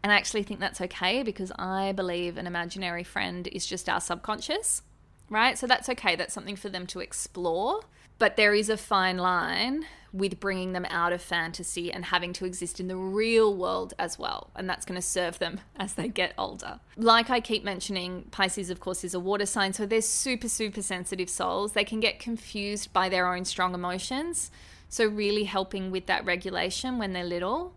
And 0.00 0.12
I 0.12 0.14
actually 0.14 0.44
think 0.44 0.60
that's 0.60 0.80
okay 0.80 1.24
because 1.24 1.50
I 1.58 1.90
believe 1.90 2.36
an 2.36 2.46
imaginary 2.46 3.02
friend 3.02 3.48
is 3.48 3.66
just 3.66 3.88
our 3.88 4.00
subconscious, 4.00 4.82
right? 5.28 5.58
So 5.58 5.66
that's 5.66 5.88
okay. 5.88 6.14
That's 6.14 6.32
something 6.32 6.54
for 6.54 6.68
them 6.68 6.86
to 6.86 7.00
explore. 7.00 7.80
But 8.20 8.36
there 8.36 8.54
is 8.54 8.68
a 8.68 8.76
fine 8.76 9.16
line 9.16 9.86
with 10.12 10.38
bringing 10.38 10.72
them 10.72 10.84
out 10.88 11.12
of 11.12 11.20
fantasy 11.20 11.92
and 11.92 12.04
having 12.04 12.32
to 12.34 12.44
exist 12.44 12.78
in 12.78 12.86
the 12.86 12.96
real 12.96 13.52
world 13.52 13.92
as 13.98 14.16
well. 14.16 14.50
And 14.54 14.70
that's 14.70 14.84
going 14.84 15.00
to 15.00 15.04
serve 15.04 15.40
them 15.40 15.58
as 15.76 15.94
they 15.94 16.06
get 16.06 16.32
older. 16.38 16.78
Like 16.96 17.28
I 17.28 17.40
keep 17.40 17.64
mentioning, 17.64 18.28
Pisces, 18.30 18.70
of 18.70 18.78
course, 18.78 19.02
is 19.02 19.14
a 19.14 19.20
water 19.20 19.46
sign. 19.46 19.72
So 19.72 19.84
they're 19.84 20.00
super, 20.00 20.48
super 20.48 20.80
sensitive 20.80 21.28
souls. 21.28 21.72
They 21.72 21.82
can 21.82 21.98
get 21.98 22.20
confused 22.20 22.92
by 22.92 23.08
their 23.08 23.34
own 23.34 23.44
strong 23.44 23.74
emotions. 23.74 24.52
So, 24.94 25.08
really 25.08 25.42
helping 25.42 25.90
with 25.90 26.06
that 26.06 26.24
regulation 26.24 26.98
when 26.98 27.14
they're 27.14 27.24
little. 27.24 27.74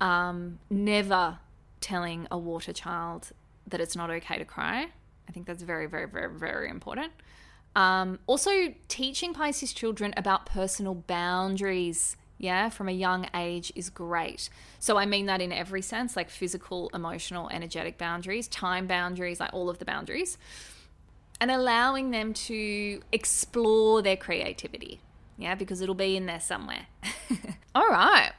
Um, 0.00 0.60
never 0.70 1.40
telling 1.80 2.28
a 2.30 2.38
water 2.38 2.72
child 2.72 3.32
that 3.66 3.80
it's 3.80 3.96
not 3.96 4.10
okay 4.10 4.38
to 4.38 4.44
cry. 4.44 4.86
I 5.28 5.32
think 5.32 5.48
that's 5.48 5.64
very, 5.64 5.86
very, 5.86 6.06
very, 6.06 6.32
very 6.32 6.70
important. 6.70 7.10
Um, 7.74 8.20
also, 8.28 8.74
teaching 8.86 9.34
Pisces 9.34 9.72
children 9.72 10.14
about 10.16 10.46
personal 10.46 10.94
boundaries, 10.94 12.16
yeah, 12.38 12.68
from 12.68 12.88
a 12.88 12.92
young 12.92 13.28
age 13.34 13.72
is 13.74 13.90
great. 13.90 14.48
So, 14.78 14.96
I 14.96 15.04
mean 15.04 15.26
that 15.26 15.40
in 15.40 15.50
every 15.50 15.82
sense 15.82 16.14
like 16.14 16.30
physical, 16.30 16.90
emotional, 16.94 17.48
energetic 17.50 17.98
boundaries, 17.98 18.46
time 18.46 18.86
boundaries, 18.86 19.40
like 19.40 19.52
all 19.52 19.68
of 19.68 19.78
the 19.78 19.84
boundaries, 19.84 20.38
and 21.40 21.50
allowing 21.50 22.12
them 22.12 22.32
to 22.34 23.02
explore 23.10 24.00
their 24.00 24.16
creativity, 24.16 25.00
yeah, 25.36 25.54
because 25.54 25.80
it'll 25.80 25.94
be 25.94 26.16
in 26.16 26.26
there 26.26 26.40
somewhere. 26.40 26.86
all 27.74 27.88
right. 27.88 28.32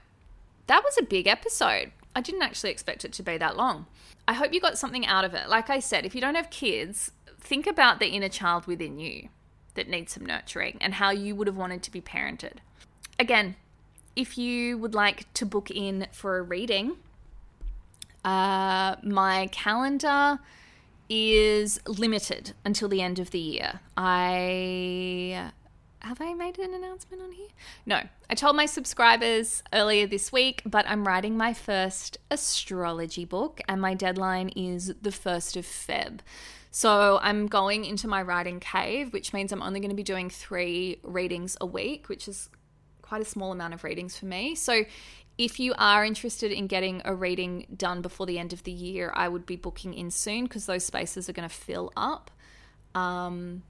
That 0.68 0.84
was 0.84 0.98
a 0.98 1.04
big 1.04 1.28
episode. 1.28 1.92
I 2.16 2.22
didn't 2.22 2.44
actually 2.44 2.72
expect 2.72 3.04
it 3.06 3.14
to 3.14 3.24
be 3.24 3.38
that 3.38 3.58
long. 3.58 3.88
I 4.28 4.34
hope 4.34 4.54
you 4.54 4.62
got 4.62 4.78
something 4.78 5.06
out 5.06 5.26
of 5.26 5.34
it. 5.34 5.50
Like 5.50 5.70
I 5.70 5.80
said, 5.80 6.06
if 6.06 6.16
you 6.16 6.22
don't 6.22 6.36
have 6.36 6.50
kids, 6.50 7.12
think 7.40 7.68
about 7.68 8.00
the 8.00 8.08
inner 8.08 8.30
child 8.30 8.68
within 8.68 9.00
you 9.00 9.30
that 9.74 9.90
needs 9.90 10.14
some 10.14 10.26
nurturing 10.26 10.78
and 10.80 10.96
how 10.96 11.10
you 11.10 11.36
would 11.36 11.48
have 11.48 11.58
wanted 11.58 11.84
to 11.84 11.92
be 11.92 12.02
parented. 12.02 12.58
Again, 13.20 13.56
if 14.16 14.38
you 14.38 14.78
would 14.78 14.94
like 14.94 15.32
to 15.34 15.46
book 15.46 15.72
in 15.72 16.08
for 16.12 16.38
a 16.38 16.42
reading, 16.42 16.98
uh, 18.24 18.96
my 19.04 19.50
calendar 19.52 20.40
is 21.10 21.80
limited 21.86 22.54
until 22.64 22.88
the 22.88 23.02
end 23.02 23.20
of 23.20 23.32
the 23.32 23.40
year. 23.40 23.82
I 23.98 25.52
have 26.04 26.20
I 26.20 26.34
made 26.34 26.60
an 26.60 26.74
announcement 26.74 27.22
on 27.22 27.32
here? 27.32 27.48
No. 27.86 28.02
I 28.30 28.36
told 28.36 28.56
my 28.56 28.66
subscribers 28.66 29.64
earlier 29.72 30.06
this 30.06 30.32
week, 30.32 30.62
but 30.66 30.86
I'm 30.88 31.08
writing 31.08 31.38
my 31.38 31.54
first 31.54 32.18
astrology 32.30 33.26
book 33.26 33.62
and 33.68 33.82
my 33.82 33.94
deadline 33.94 34.50
is 34.50 34.94
the 35.02 35.12
1st 35.12 35.58
of 35.58 35.66
Feb. 35.66 36.20
So 36.72 37.20
I'm 37.22 37.48
going 37.48 37.86
into 37.86 38.08
my 38.08 38.22
writing 38.22 38.60
cave, 38.60 39.14
which 39.14 39.32
means 39.32 39.52
I'm 39.54 39.62
only 39.62 39.80
going 39.80 39.92
to 39.92 39.96
be 39.96 40.04
doing 40.04 40.30
three 40.30 41.00
readings 41.04 41.56
a 41.62 41.66
week, 41.66 42.10
which 42.10 42.28
is 42.28 42.50
quite 43.02 43.22
a 43.22 43.26
small 43.26 43.52
amount 43.52 43.74
of 43.74 43.84
readings 43.84 44.18
for 44.18 44.26
me. 44.26 44.56
So 44.56 44.84
if 45.38 45.60
you 45.60 45.74
are 45.78 46.04
interested 46.04 46.52
in 46.52 46.68
getting 46.68 47.02
a 47.06 47.16
reading 47.16 47.68
done 47.78 48.02
before 48.02 48.26
the 48.26 48.40
end 48.40 48.52
of 48.54 48.64
the 48.64 48.72
year, 48.72 49.14
I 49.16 49.30
would 49.30 49.46
be 49.46 49.56
booking 49.56 49.94
in 49.94 50.12
soon 50.12 50.46
because 50.46 50.66
those 50.66 50.86
spaces 50.86 51.30
are 51.30 51.34
going 51.34 51.48
to 51.48 51.56
fill 51.56 51.94
up. 51.96 52.30
Um, 52.94 53.64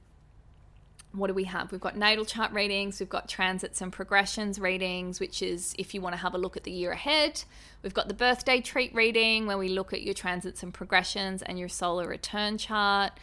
what 1.14 1.28
do 1.28 1.34
we 1.34 1.43
have? 1.45 1.72
We've 1.72 1.82
got 1.82 1.95
natal 1.95 2.26
chart 2.26 2.51
readings, 2.51 2.99
we've 2.99 3.09
got 3.09 3.30
transits 3.30 3.82
and 3.82 3.91
progressions 3.91 4.59
readings, 4.59 5.20
which 5.20 5.41
is 5.41 5.76
if 5.78 5.93
you 5.93 6.01
want 6.01 6.14
to 6.14 6.22
have 6.22 6.34
a 6.34 6.38
look 6.38 6.57
at 6.57 6.64
the 6.64 6.72
year 6.72 6.91
ahead. 6.91 7.43
We've 7.84 7.93
got 7.93 8.07
the 8.07 8.14
birthday 8.14 8.61
treat 8.61 8.93
reading, 8.95 9.45
where 9.45 9.57
we 9.57 9.70
look 9.70 9.93
at 9.93 10.01
your 10.01 10.14
transits 10.14 10.64
and 10.64 10.74
progressions 10.74 11.41
and 11.41 11.59
your 11.59 11.70
solar 11.70 12.07
return 12.07 12.57
chart. 12.57 13.14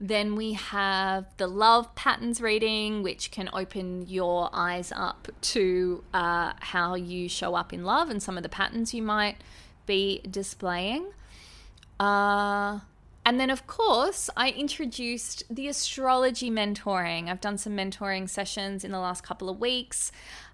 Then 0.00 0.34
we 0.36 0.54
have 0.54 1.26
the 1.36 1.46
love 1.46 1.94
patterns 1.94 2.40
reading, 2.40 3.02
which 3.02 3.30
can 3.30 3.48
open 3.52 4.06
your 4.08 4.50
eyes 4.52 4.92
up 4.94 5.28
to 5.40 6.02
uh, 6.12 6.52
how 6.58 6.94
you 6.94 7.28
show 7.28 7.54
up 7.54 7.72
in 7.72 7.84
love 7.84 8.10
and 8.10 8.22
some 8.22 8.36
of 8.36 8.42
the 8.42 8.48
patterns 8.48 8.92
you 8.92 9.02
might 9.02 9.36
be 9.86 10.20
displaying. 10.28 11.06
Uh, 12.00 12.80
and 13.24 13.40
then, 13.40 13.50
of 13.50 13.66
course, 13.66 14.28
I 14.36 14.50
introduced 14.50 15.44
the 15.48 15.68
astrology 15.68 16.50
mentoring. 16.50 17.28
I've 17.28 17.40
done 17.40 17.58
some 17.58 17.76
mentoring 17.76 18.28
sessions 18.28 18.84
in 18.84 18.90
the 18.90 18.98
last 18.98 19.22
couple 19.22 19.48
of 19.48 19.58
weeks. 19.58 20.12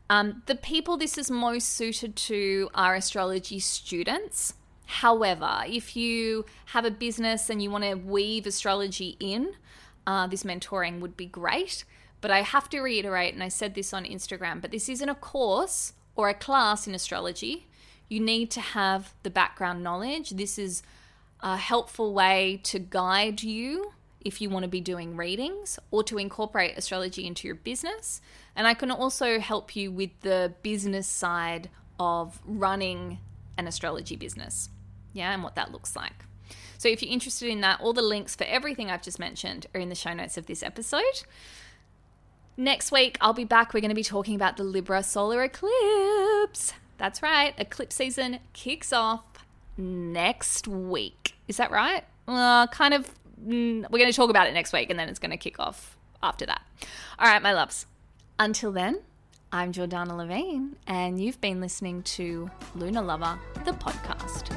Um, 0.09 0.43
the 0.47 0.55
people 0.55 0.97
this 0.97 1.18
is 1.18 1.31
most 1.31 1.68
suited 1.71 2.16
to 2.16 2.68
are 2.75 2.95
astrology 2.95 3.61
students. 3.61 4.55
However, 4.87 5.62
if 5.66 5.97
you 5.97 6.47
have 6.66 6.85
a 6.85 6.91
business 6.91 7.49
and 7.49 7.62
you 7.62 7.71
want 7.71 7.85
to 7.85 7.95
weave 7.95 8.47
astrology 8.47 9.16
in, 9.21 9.55
uh, 10.07 10.27
this 10.27 10.43
mentoring 10.43 11.01
would 11.01 11.16
be 11.16 11.27
great. 11.27 11.85
But 12.21 12.31
I 12.31 12.43
have 12.43 12.68
to 12.71 12.81
reiterate, 12.81 13.35
and 13.35 13.43
I 13.43 13.49
said 13.49 13.75
this 13.75 13.95
on 13.95 14.05
Instagram, 14.05 14.61
but 14.61 14.73
this 14.73 14.89
isn't 14.89 15.09
a 15.09 15.14
course 15.14 15.93
or 16.16 16.29
a 16.29 16.35
class 16.35 16.87
in 16.87 16.95
astrology. 16.95 17.68
You 18.09 18.21
need 18.21 18.51
to 18.51 18.61
have 18.61 19.14
the 19.23 19.31
background 19.31 19.83
knowledge. 19.83 20.31
This 20.31 20.59
is 20.59 20.83
a 21.43 21.57
helpful 21.57 22.12
way 22.12 22.61
to 22.64 22.78
guide 22.78 23.43
you 23.43 23.93
if 24.20 24.41
you 24.41 24.51
want 24.51 24.64
to 24.64 24.68
be 24.68 24.80
doing 24.80 25.16
readings 25.16 25.78
or 25.91 26.03
to 26.05 26.18
incorporate 26.18 26.76
astrology 26.76 27.26
into 27.26 27.47
your 27.49 27.55
business. 27.55 28.20
And 28.55 28.66
I 28.66 28.74
can 28.74 28.91
also 28.91 29.38
help 29.38 29.74
you 29.74 29.91
with 29.91 30.11
the 30.20 30.53
business 30.62 31.07
side 31.07 31.70
of 31.99 32.41
running 32.45 33.18
an 33.57 33.66
astrology 33.66 34.16
business. 34.16 34.68
Yeah, 35.12 35.32
and 35.32 35.43
what 35.43 35.55
that 35.55 35.72
looks 35.72 35.97
like. 35.97 36.24
So 36.78 36.88
if 36.88 37.03
you're 37.03 37.12
interested 37.12 37.49
in 37.49 37.61
that, 37.62 37.80
all 37.80 37.93
the 37.93 38.03
links 38.03 38.34
for 38.34 38.45
everything 38.45 38.91
I've 38.91 39.03
just 39.03 39.18
mentioned 39.18 39.66
are 39.74 39.80
in 39.80 39.88
the 39.88 39.95
show 39.95 40.12
notes 40.12 40.36
of 40.36 40.47
this 40.47 40.62
episode. 40.62 41.24
Next 42.57 42.93
week, 42.93 43.16
I'll 43.20 43.32
be 43.32 43.45
back. 43.45 43.72
We're 43.72 43.80
going 43.80 43.91
to 43.91 43.95
be 43.95 44.05
talking 44.05 44.34
about 44.34 44.57
the 44.57 44.64
Libra 44.64 45.03
solar 45.03 45.43
eclipse. 45.43 46.74
That's 46.99 47.22
right, 47.22 47.55
eclipse 47.57 47.97
season 47.97 48.41
kicks 48.53 48.93
off 48.93 49.47
next 49.77 50.68
week. 50.68 51.35
Is 51.49 51.57
that 51.59 51.71
right? 51.71 52.05
Uh, 52.29 52.66
kind 52.68 52.95
of. 52.95 53.12
Mm, 53.45 53.91
we're 53.91 53.99
going 53.99 54.11
to 54.11 54.16
talk 54.16 54.29
about 54.29 54.47
it 54.47 54.53
next 54.53 54.73
week 54.73 54.91
and 54.91 54.99
then 54.99 55.09
it's 55.09 55.18
going 55.18 55.31
to 55.31 55.39
kick 55.39 55.59
off 55.59 55.97
after 56.23 56.45
that. 56.45 56.61
All 57.18 57.27
right, 57.27 57.43
my 57.43 57.55
loves. 57.55 57.87
Until 58.39 58.71
then, 58.71 59.01
I'm 59.53 59.73
Jordanna 59.73 60.16
Levin, 60.16 60.77
and 60.87 61.21
you've 61.21 61.41
been 61.41 61.61
listening 61.61 62.03
to 62.05 62.51
Lunar 62.77 63.03
Lover, 63.03 63.39
the 63.64 63.73
podcast. 63.73 64.57